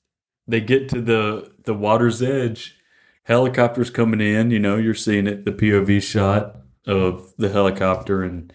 [0.46, 2.76] they get to the the water's edge.
[3.24, 4.50] Helicopters coming in.
[4.50, 5.44] You know, you're seeing it.
[5.44, 6.56] The POV shot
[6.86, 8.52] of the helicopter and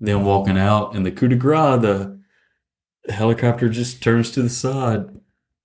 [0.00, 0.94] them walking out.
[0.94, 2.20] And the coup de grace, the
[3.08, 5.06] helicopter just turns to the side,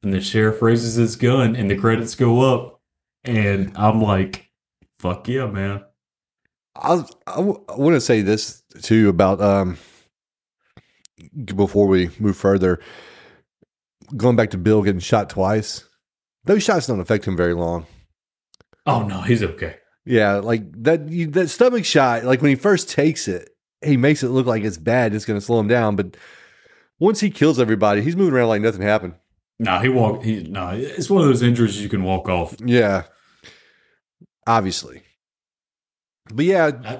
[0.01, 2.81] and the sheriff raises his gun, and the credits go up.
[3.23, 4.49] And I'm like,
[4.99, 5.83] "Fuck yeah, man!"
[6.81, 9.77] I I, want to say this too about um
[11.45, 12.79] before we move further.
[14.15, 15.83] Going back to Bill getting shot twice,
[16.45, 17.85] those shots don't affect him very long.
[18.85, 19.77] Oh no, he's okay.
[20.05, 22.23] Yeah, like that you, that stomach shot.
[22.23, 23.49] Like when he first takes it,
[23.83, 25.13] he makes it look like it's bad.
[25.13, 26.17] It's going to slow him down, but
[26.99, 29.15] once he kills everybody, he's moving around like nothing happened.
[29.59, 30.23] No, he walk.
[30.23, 30.69] He no.
[30.69, 32.55] It's one of those injuries you can walk off.
[32.63, 33.03] Yeah,
[34.47, 35.03] obviously.
[36.33, 36.99] But yeah, I,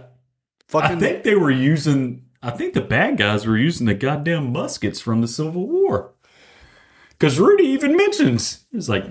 [0.67, 0.97] fucking.
[0.97, 2.25] I think they were using.
[2.41, 6.13] I think the bad guys were using the goddamn muskets from the Civil War.
[7.11, 9.05] Because Rudy even mentions, he's like,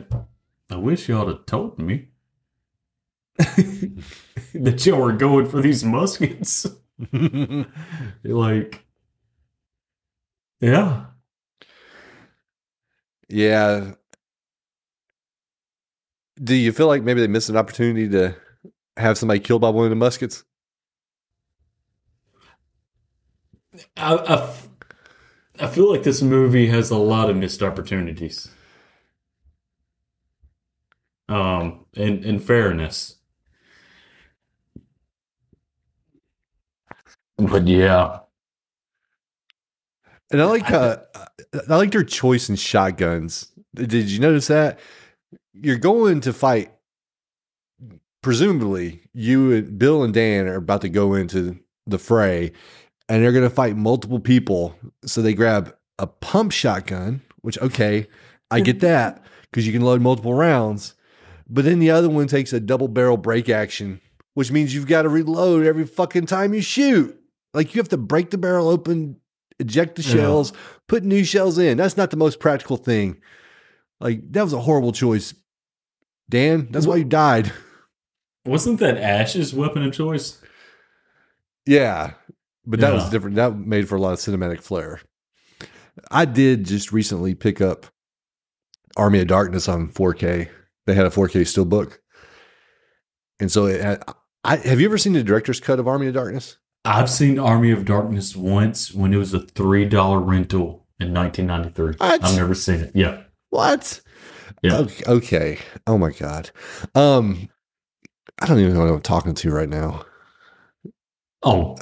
[0.71, 2.09] "I wish y'all had told me
[3.39, 6.67] that y'all were going for these muskets."
[8.25, 8.85] Like,
[10.61, 11.07] yeah,
[13.29, 13.93] yeah.
[16.43, 18.35] Do you feel like maybe they missed an opportunity to
[18.99, 20.45] have somebody killed by one of the muskets?
[23.97, 24.55] I
[25.61, 28.49] I feel like this movie has a lot of missed opportunities.
[31.29, 33.17] Um, in in fairness,
[37.39, 38.21] but yeah,
[40.31, 40.99] And I like uh,
[41.71, 43.51] I like their choice in shotguns.
[43.75, 44.81] Did you notice that?
[45.55, 46.73] You're going to fight.
[48.23, 52.53] Presumably, you and Bill and Dan are about to go into the fray,
[53.09, 54.75] and they're going to fight multiple people.
[55.07, 58.07] So they grab a pump shotgun, which okay,
[58.51, 60.95] I get that because you can load multiple rounds.
[61.49, 64.01] But then the other one takes a double barrel break action,
[64.35, 67.19] which means you've got to reload every fucking time you shoot.
[67.55, 69.17] Like you have to break the barrel open,
[69.59, 70.13] eject the Yeah.
[70.13, 70.53] shells,
[70.89, 71.79] put new shells in.
[71.79, 73.17] That's not the most practical thing.
[74.01, 75.35] Like that was a horrible choice.
[76.29, 77.53] Dan, that's why you died.
[78.45, 80.41] wasn't that Ash's weapon of choice?
[81.67, 82.13] Yeah.
[82.67, 83.37] But that was different.
[83.37, 85.01] That made for a lot of cinematic flair.
[86.11, 87.87] I did just recently pick up
[88.97, 90.49] Army of Darkness on 4K.
[90.87, 91.99] They had a 4K steelbook.
[93.41, 94.03] And so it had,
[94.45, 96.59] I have you ever seen the director's cut of Army of Darkness?
[96.85, 101.95] I've seen Army of Darkness once when it was a three dollar rental in 1993.
[101.99, 102.25] What?
[102.25, 102.93] I've never seen it.
[102.95, 104.01] Yeah, What?
[104.63, 104.87] Yeah.
[105.07, 105.59] Okay.
[105.87, 106.51] Oh my god.
[106.95, 107.49] Um
[108.41, 110.05] I don't even know what I'm talking to right now.
[111.43, 111.77] Oh,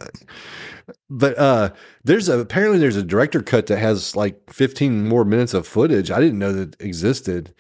[1.09, 1.71] But uh
[2.05, 6.11] there's a apparently there's a director cut that has like 15 more minutes of footage.
[6.11, 7.55] I didn't know that existed.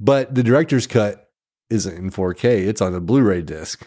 [0.00, 1.30] But the director's cut
[1.70, 2.66] isn't in 4K.
[2.66, 3.84] It's on a Blu-ray disc.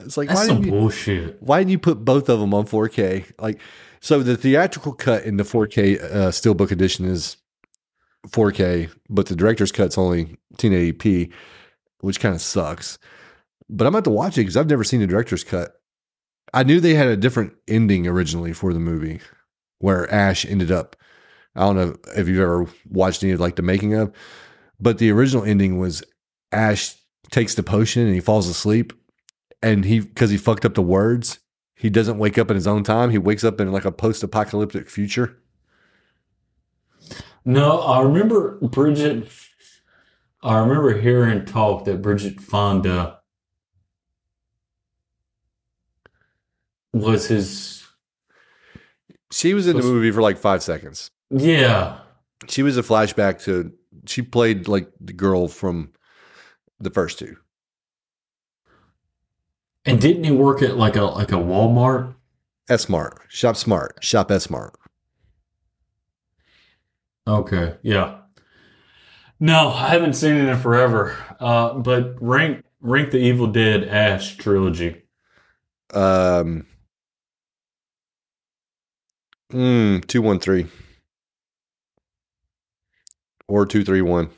[0.00, 1.40] It's like that's why some you, bullshit.
[1.42, 3.30] why didn't you put both of them on 4K?
[3.38, 3.60] Like
[4.00, 7.36] so the theatrical cut in the 4K uh, steelbook edition is
[8.28, 11.32] 4K, but the director's cut's only 1080p,
[12.02, 12.98] which kind of sucks.
[13.70, 15.80] But I'm about to watch it because I've never seen the director's cut.
[16.52, 19.20] I knew they had a different ending originally for the movie,
[19.78, 20.96] where Ash ended up.
[21.56, 24.12] I don't know if you've ever watched any of like the making of,
[24.78, 26.02] but the original ending was
[26.50, 26.94] Ash
[27.30, 28.92] takes the potion and he falls asleep,
[29.62, 31.38] and he because he fucked up the words,
[31.76, 33.10] he doesn't wake up in his own time.
[33.10, 35.38] He wakes up in like a post-apocalyptic future.
[37.44, 39.28] No, I remember Bridget.
[40.42, 43.18] I remember hearing talk that Bridget Fonda
[46.92, 47.84] was his.
[49.30, 51.10] She was in the movie for like five seconds.
[51.30, 51.98] Yeah,
[52.48, 53.72] She was a flashback to
[54.06, 55.92] she played like the girl from
[56.80, 57.36] the first two.
[59.84, 62.14] and didn't he work at like a like a Walmart?
[62.68, 64.74] S Smart, Shop Smart, Shop S Smart.
[67.26, 68.21] Okay, yeah.
[69.42, 71.16] No, I haven't seen it in forever.
[71.40, 75.02] Uh, but rank rank the Evil Dead Ash trilogy.
[75.92, 76.64] Um,
[79.52, 80.68] mm, two one three
[83.48, 84.30] or two three one.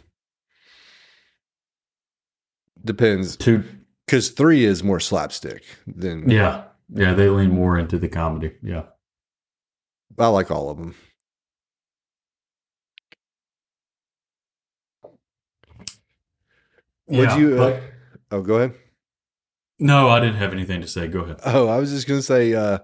[2.82, 3.62] Depends, Two.
[4.06, 8.52] because three is more slapstick than Yeah, yeah, they lean more into the comedy.
[8.62, 8.85] Yeah.
[10.18, 10.94] I like all of them.
[17.09, 17.62] Would Yeah, you?
[17.62, 17.81] Uh,
[18.31, 18.74] oh, go ahead.
[19.78, 21.09] no, I didn't have anything to say.
[21.09, 21.40] Go ahead.
[21.44, 22.55] Oh, I was just gonna say.
[22.55, 22.78] Uh,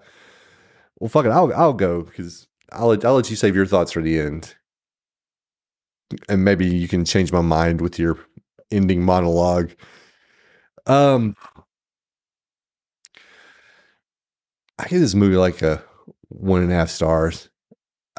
[0.99, 1.31] well, fuck it.
[1.31, 4.55] I'll I'll go because I'll I'll let you save your thoughts for the end,
[6.29, 8.19] and maybe you can change my mind with your
[8.71, 9.71] ending monologue.
[10.87, 11.37] Um,
[14.79, 15.83] I give this movie like a
[16.29, 17.49] one and a half stars.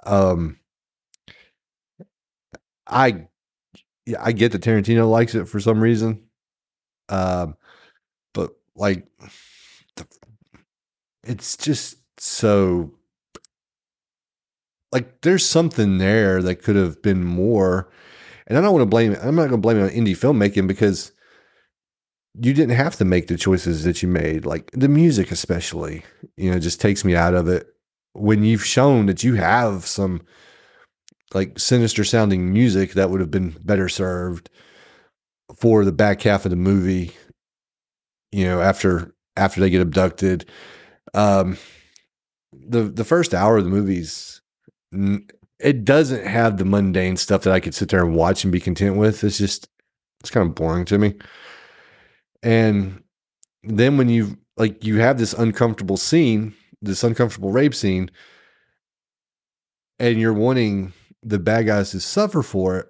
[0.05, 0.59] Um,
[2.87, 3.27] I
[4.05, 6.23] yeah, I get that Tarantino likes it for some reason.
[7.09, 7.55] Um,
[8.33, 9.07] but like,
[9.95, 10.05] the,
[11.23, 12.91] it's just so
[14.91, 17.89] like there's something there that could have been more.
[18.47, 19.15] And I don't want to blame.
[19.21, 21.11] I'm not going to blame it on indie filmmaking because
[22.33, 24.45] you didn't have to make the choices that you made.
[24.45, 26.03] Like the music, especially,
[26.37, 27.67] you know, just takes me out of it.
[28.13, 30.21] When you've shown that you have some
[31.33, 34.49] like sinister sounding music that would have been better served
[35.57, 37.11] for the back half of the movie,
[38.31, 40.45] you know, after after they get abducted.
[41.13, 41.57] Um
[42.53, 44.41] the the first hour of the movies
[45.61, 48.59] it doesn't have the mundane stuff that I could sit there and watch and be
[48.59, 49.23] content with.
[49.23, 49.69] It's just
[50.19, 51.15] it's kind of boring to me.
[52.43, 53.03] And
[53.63, 58.09] then when you like you have this uncomfortable scene, this uncomfortable rape scene,
[59.99, 62.87] and you're wanting the bad guys to suffer for it.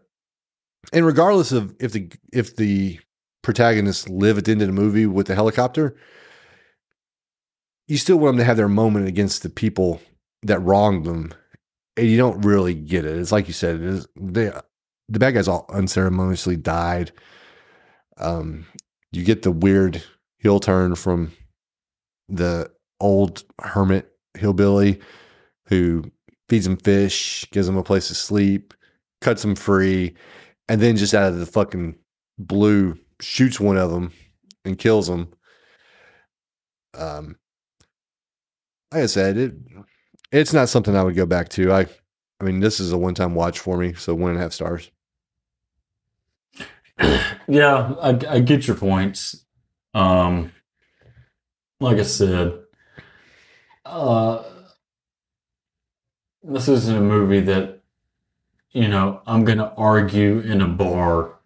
[0.93, 2.99] And regardless of if the if the
[3.41, 5.95] protagonists live at the end of the movie with the helicopter,
[7.87, 10.01] you still want them to have their moment against the people
[10.43, 11.33] that wronged them.
[11.97, 13.17] And you don't really get it.
[13.17, 14.51] It's like you said, it is, they,
[15.09, 17.11] the bad guys all unceremoniously died.
[18.17, 18.65] Um,
[19.11, 20.01] you get the weird
[20.37, 21.33] heel turn from
[22.29, 25.01] the old hermit hillbilly
[25.67, 26.03] who
[26.51, 28.73] feeds him fish, gives him a place to sleep,
[29.21, 30.13] cuts him free,
[30.67, 31.95] and then just out of the fucking
[32.37, 34.11] blue shoots one of them
[34.65, 35.31] and kills him.
[36.93, 37.37] Um,
[38.91, 39.53] like I said, it
[40.33, 41.71] it's not something I would go back to.
[41.71, 41.87] I
[42.41, 44.51] I mean, this is a one time watch for me, so one and a half
[44.51, 44.91] stars.
[47.47, 49.45] Yeah, I, I get your points.
[49.93, 50.53] Um,
[51.81, 52.59] like I said,
[53.83, 54.43] uh,
[56.43, 57.79] this isn't a movie that,
[58.71, 61.39] you know, I'm going to argue in a bar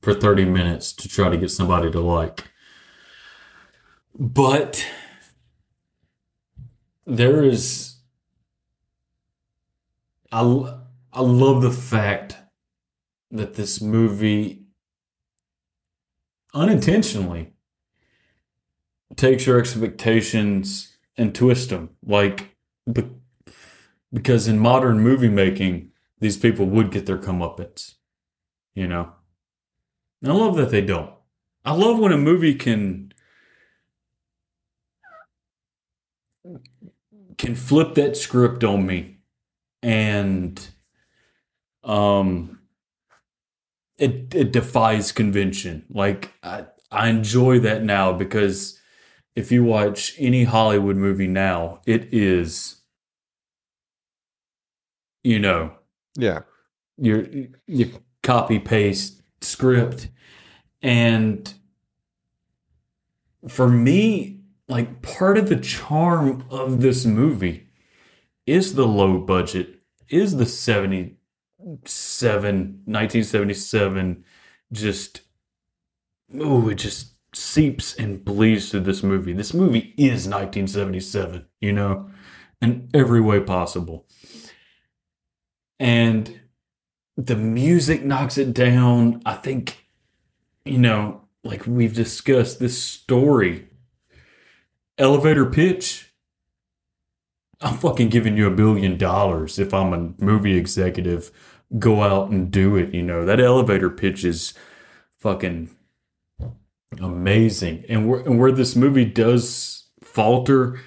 [0.00, 2.50] for 30 minutes to try to get somebody to like.
[4.18, 4.86] But
[7.06, 7.92] there is
[10.30, 10.78] I
[11.12, 12.36] I love the fact
[13.30, 14.64] that this movie
[16.54, 17.52] unintentionally
[19.16, 22.56] takes your expectations and twist them like
[22.90, 23.10] be-
[24.12, 25.90] because in modern movie making
[26.20, 27.94] these people would get their comeuppance
[28.74, 29.12] you know
[30.22, 31.12] And i love that they don't
[31.64, 33.12] i love when a movie can
[37.38, 39.18] can flip that script on me
[39.82, 40.68] and
[41.84, 42.58] um
[43.98, 45.84] it it defies convention.
[45.90, 48.78] Like I I enjoy that now because
[49.36, 52.81] if you watch any Hollywood movie now, it is
[55.24, 55.72] you know,
[56.16, 56.40] Yeah.
[56.98, 57.24] your
[57.66, 57.88] your
[58.22, 60.08] copy paste script.
[60.82, 61.52] And
[63.48, 67.66] for me like part of the charm of this movie
[68.46, 71.16] is the low budget is the 77
[72.84, 74.24] 1977
[74.72, 75.20] just
[76.40, 79.32] oh it just seeps and bleeds through this movie.
[79.32, 82.10] This movie is 1977 you know
[82.60, 84.06] in every way possible
[85.78, 86.40] and
[87.16, 89.22] the music knocks it down.
[89.26, 89.86] I think,
[90.64, 93.68] you know, like we've discussed this story,
[94.98, 96.12] elevator pitch.
[97.60, 101.30] I'm fucking giving you a billion dollars if I'm a movie executive.
[101.78, 102.92] Go out and do it.
[102.92, 104.52] You know, that elevator pitch is
[105.18, 105.70] fucking
[107.00, 107.84] amazing.
[107.88, 110.80] And where, and where this movie does falter,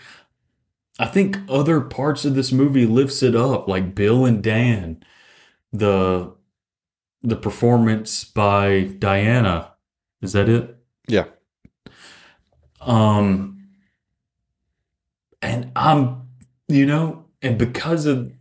[0.98, 5.04] I think other parts of this movie lifts it up, like Bill and Dan,
[5.74, 6.34] the
[7.22, 9.74] the performance by Diana.
[10.22, 10.78] Is that it?
[11.08, 11.26] Yeah.
[12.82, 13.68] Um,
[15.42, 16.28] and I'm,
[16.68, 18.32] you know, and because of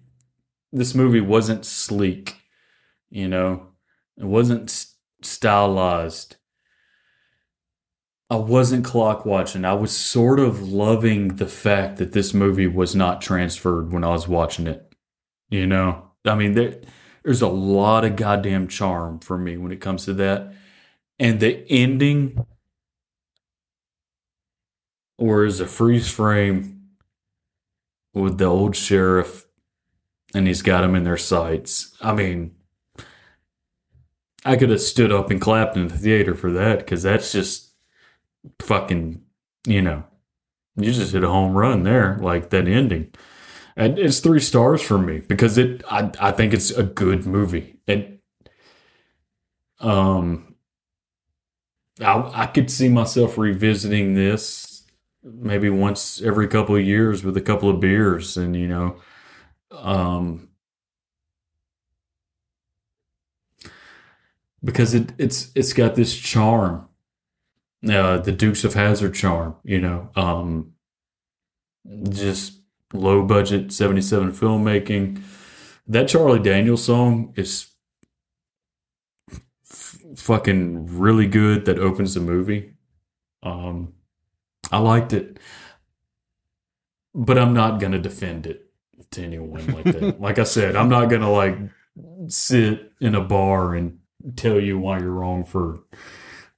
[0.73, 2.37] this movie wasn't sleek,
[3.11, 3.69] you know,
[4.17, 4.87] it wasn't
[5.23, 6.37] stylized.
[8.35, 9.65] I wasn't clock watching.
[9.65, 14.09] I was sort of loving the fact that this movie was not transferred when I
[14.09, 14.93] was watching it.
[15.51, 16.81] You know, I mean, there,
[17.23, 20.53] there's a lot of goddamn charm for me when it comes to that.
[21.21, 22.45] And the ending,
[25.17, 26.89] or is a freeze frame
[28.15, 29.47] with the old sheriff
[30.35, 31.97] and he's got him in their sights.
[32.01, 32.57] I mean,
[34.45, 37.74] I could have stood up and clapped in the theater for that because that's just
[38.61, 39.23] fucking,
[39.67, 40.05] you know,
[40.77, 43.13] you just hit a home run there, like that ending.
[43.77, 47.77] And it's three stars for me because it, I, I think it's a good movie.
[47.87, 48.21] It,
[49.81, 50.55] um,
[52.01, 54.85] I, I could see myself revisiting this
[55.23, 58.97] maybe once every couple of years with a couple of beers and, you know,
[59.73, 60.49] um,
[64.63, 66.89] because it it's it's got this charm,
[67.91, 70.73] uh, the Dukes of Hazzard charm, you know, um,
[72.09, 72.61] just
[72.93, 75.23] low budget seventy seven filmmaking.
[75.87, 77.69] That Charlie Daniels song is
[79.31, 81.67] f- fucking really good.
[81.67, 82.75] That opens the movie.
[83.43, 83.93] Um,
[84.73, 85.39] I liked it,
[87.15, 88.71] but I'm not gonna defend it
[89.11, 90.21] to anyone like that.
[90.21, 91.59] like I said, I'm not gonna like
[92.29, 93.99] sit in a bar and
[94.37, 95.81] tell you why you're wrong for.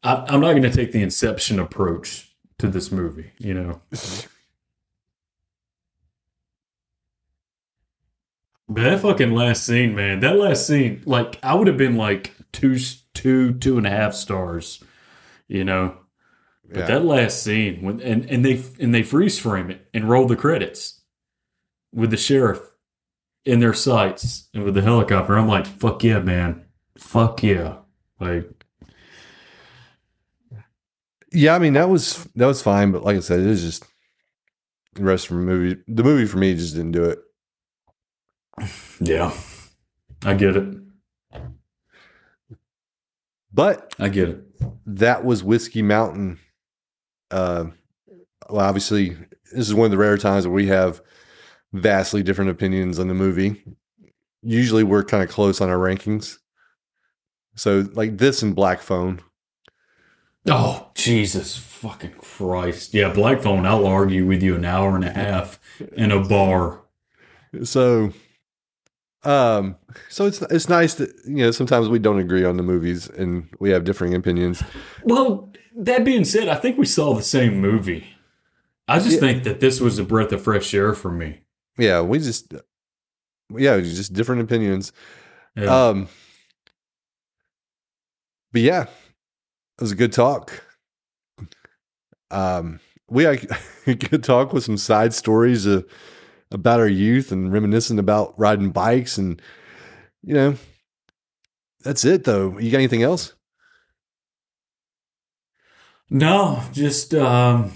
[0.03, 3.33] I, I'm not gonna take the Inception approach to this movie.
[3.39, 3.83] You know.
[8.69, 10.21] But that fucking last scene, man.
[10.21, 12.77] That last scene, like I would have been like two,
[13.15, 14.83] two, two and a half stars.
[15.47, 15.97] You know,
[16.69, 16.87] but Yeah.
[16.87, 20.35] that last scene when and, and they and they freeze frame it and roll the
[20.35, 21.03] credits
[21.93, 22.61] with the sheriff
[23.45, 25.39] in their sights and with the helicopter.
[25.39, 26.65] I'm like, fuck yeah, man.
[26.99, 27.77] Fuck yeah.
[28.19, 28.56] Like
[31.37, 33.85] Yeah, I mean that was that was fine, but like I said, it was just
[34.95, 35.79] the rest of the movie.
[35.87, 37.19] The movie for me just didn't do it.
[39.01, 39.37] Yeah.
[40.25, 40.79] I get it.
[43.53, 44.45] But I get it.
[44.87, 46.39] that was Whiskey Mountain.
[47.31, 47.67] Uh,
[48.49, 49.11] well, obviously,
[49.53, 51.03] this is one of the rare times where we have
[51.75, 53.63] vastly different opinions on the movie.
[54.43, 56.39] Usually, we're kind of close on our rankings.
[57.57, 59.21] So, like this and Black Phone.
[60.49, 62.95] Oh, Jesus fucking Christ.
[62.95, 65.59] Yeah, Black Phone, I'll argue with you an hour and a half
[65.97, 66.83] in a bar.
[67.65, 68.13] So,
[69.25, 69.77] um,
[70.09, 73.49] so it's it's nice that you know sometimes we don't agree on the movies and
[73.59, 74.63] we have differing opinions.
[75.05, 78.07] Well, that being said, I think we saw the same movie.
[78.89, 79.21] I just Yeah.
[79.21, 81.41] think that this was a breath of fresh air for me.
[81.77, 82.55] Yeah, we just
[83.55, 84.93] yeah, just different opinions.
[85.57, 85.89] Yeah.
[85.89, 86.09] Um,
[88.53, 88.87] but yeah,
[89.79, 90.63] it was a good talk.
[92.31, 93.47] Um, we had
[93.87, 95.83] a good talk with some side stories uh,
[96.51, 99.41] about our youth and reminiscing about riding bikes and
[100.23, 100.57] you know,
[101.85, 102.59] that's it though.
[102.59, 103.33] You got anything else?
[106.09, 107.73] no, just um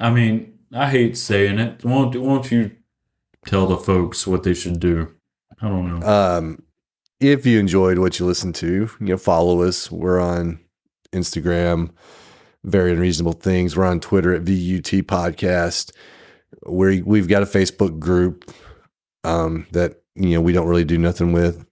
[0.00, 1.84] I mean, I hate saying it.
[1.84, 2.72] Won't won't you
[3.46, 5.12] tell the folks what they should do?
[5.60, 6.06] I don't know.
[6.06, 6.62] Um,
[7.20, 9.90] if you enjoyed what you listened to, you know, follow us.
[9.90, 10.58] We're on
[11.12, 11.90] Instagram,
[12.64, 13.76] very unreasonable things.
[13.76, 15.92] We're on Twitter at VUT Podcast.
[16.66, 18.52] We we've got a Facebook group
[19.24, 21.64] um, that you know we don't really do nothing with.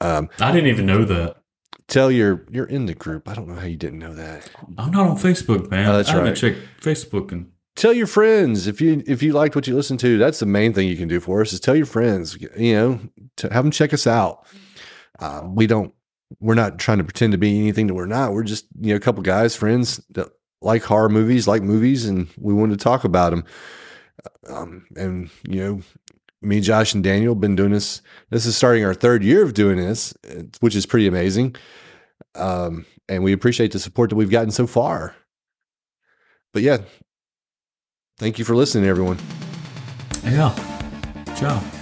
[0.00, 1.36] Um, I didn't even know that.
[1.86, 3.28] tell your you're in the group.
[3.28, 4.50] I don't know how you didn't know that.
[4.78, 5.88] I'm not on Facebook, man.
[5.88, 6.36] Oh, that's I haven't right.
[6.36, 10.18] checked Facebook and Tell your friends if you if you liked what you listened to.
[10.18, 12.36] That's the main thing you can do for us is tell your friends.
[12.56, 13.00] You know,
[13.38, 14.46] to have them check us out.
[15.18, 15.94] Uh, we don't.
[16.40, 18.32] We're not trying to pretend to be anything that we're not.
[18.32, 20.28] We're just you know a couple guys, friends that
[20.60, 23.44] like horror movies, like movies, and we wanted to talk about them.
[24.48, 25.80] Um, and you know,
[26.40, 28.02] me, Josh, and Daniel been doing this.
[28.30, 30.14] This is starting our third year of doing this,
[30.60, 31.56] which is pretty amazing.
[32.34, 35.14] Um, and we appreciate the support that we've gotten so far.
[36.52, 36.78] But yeah,
[38.18, 39.18] thank you for listening, everyone.
[40.24, 40.54] yeah.
[41.36, 41.81] Ciao.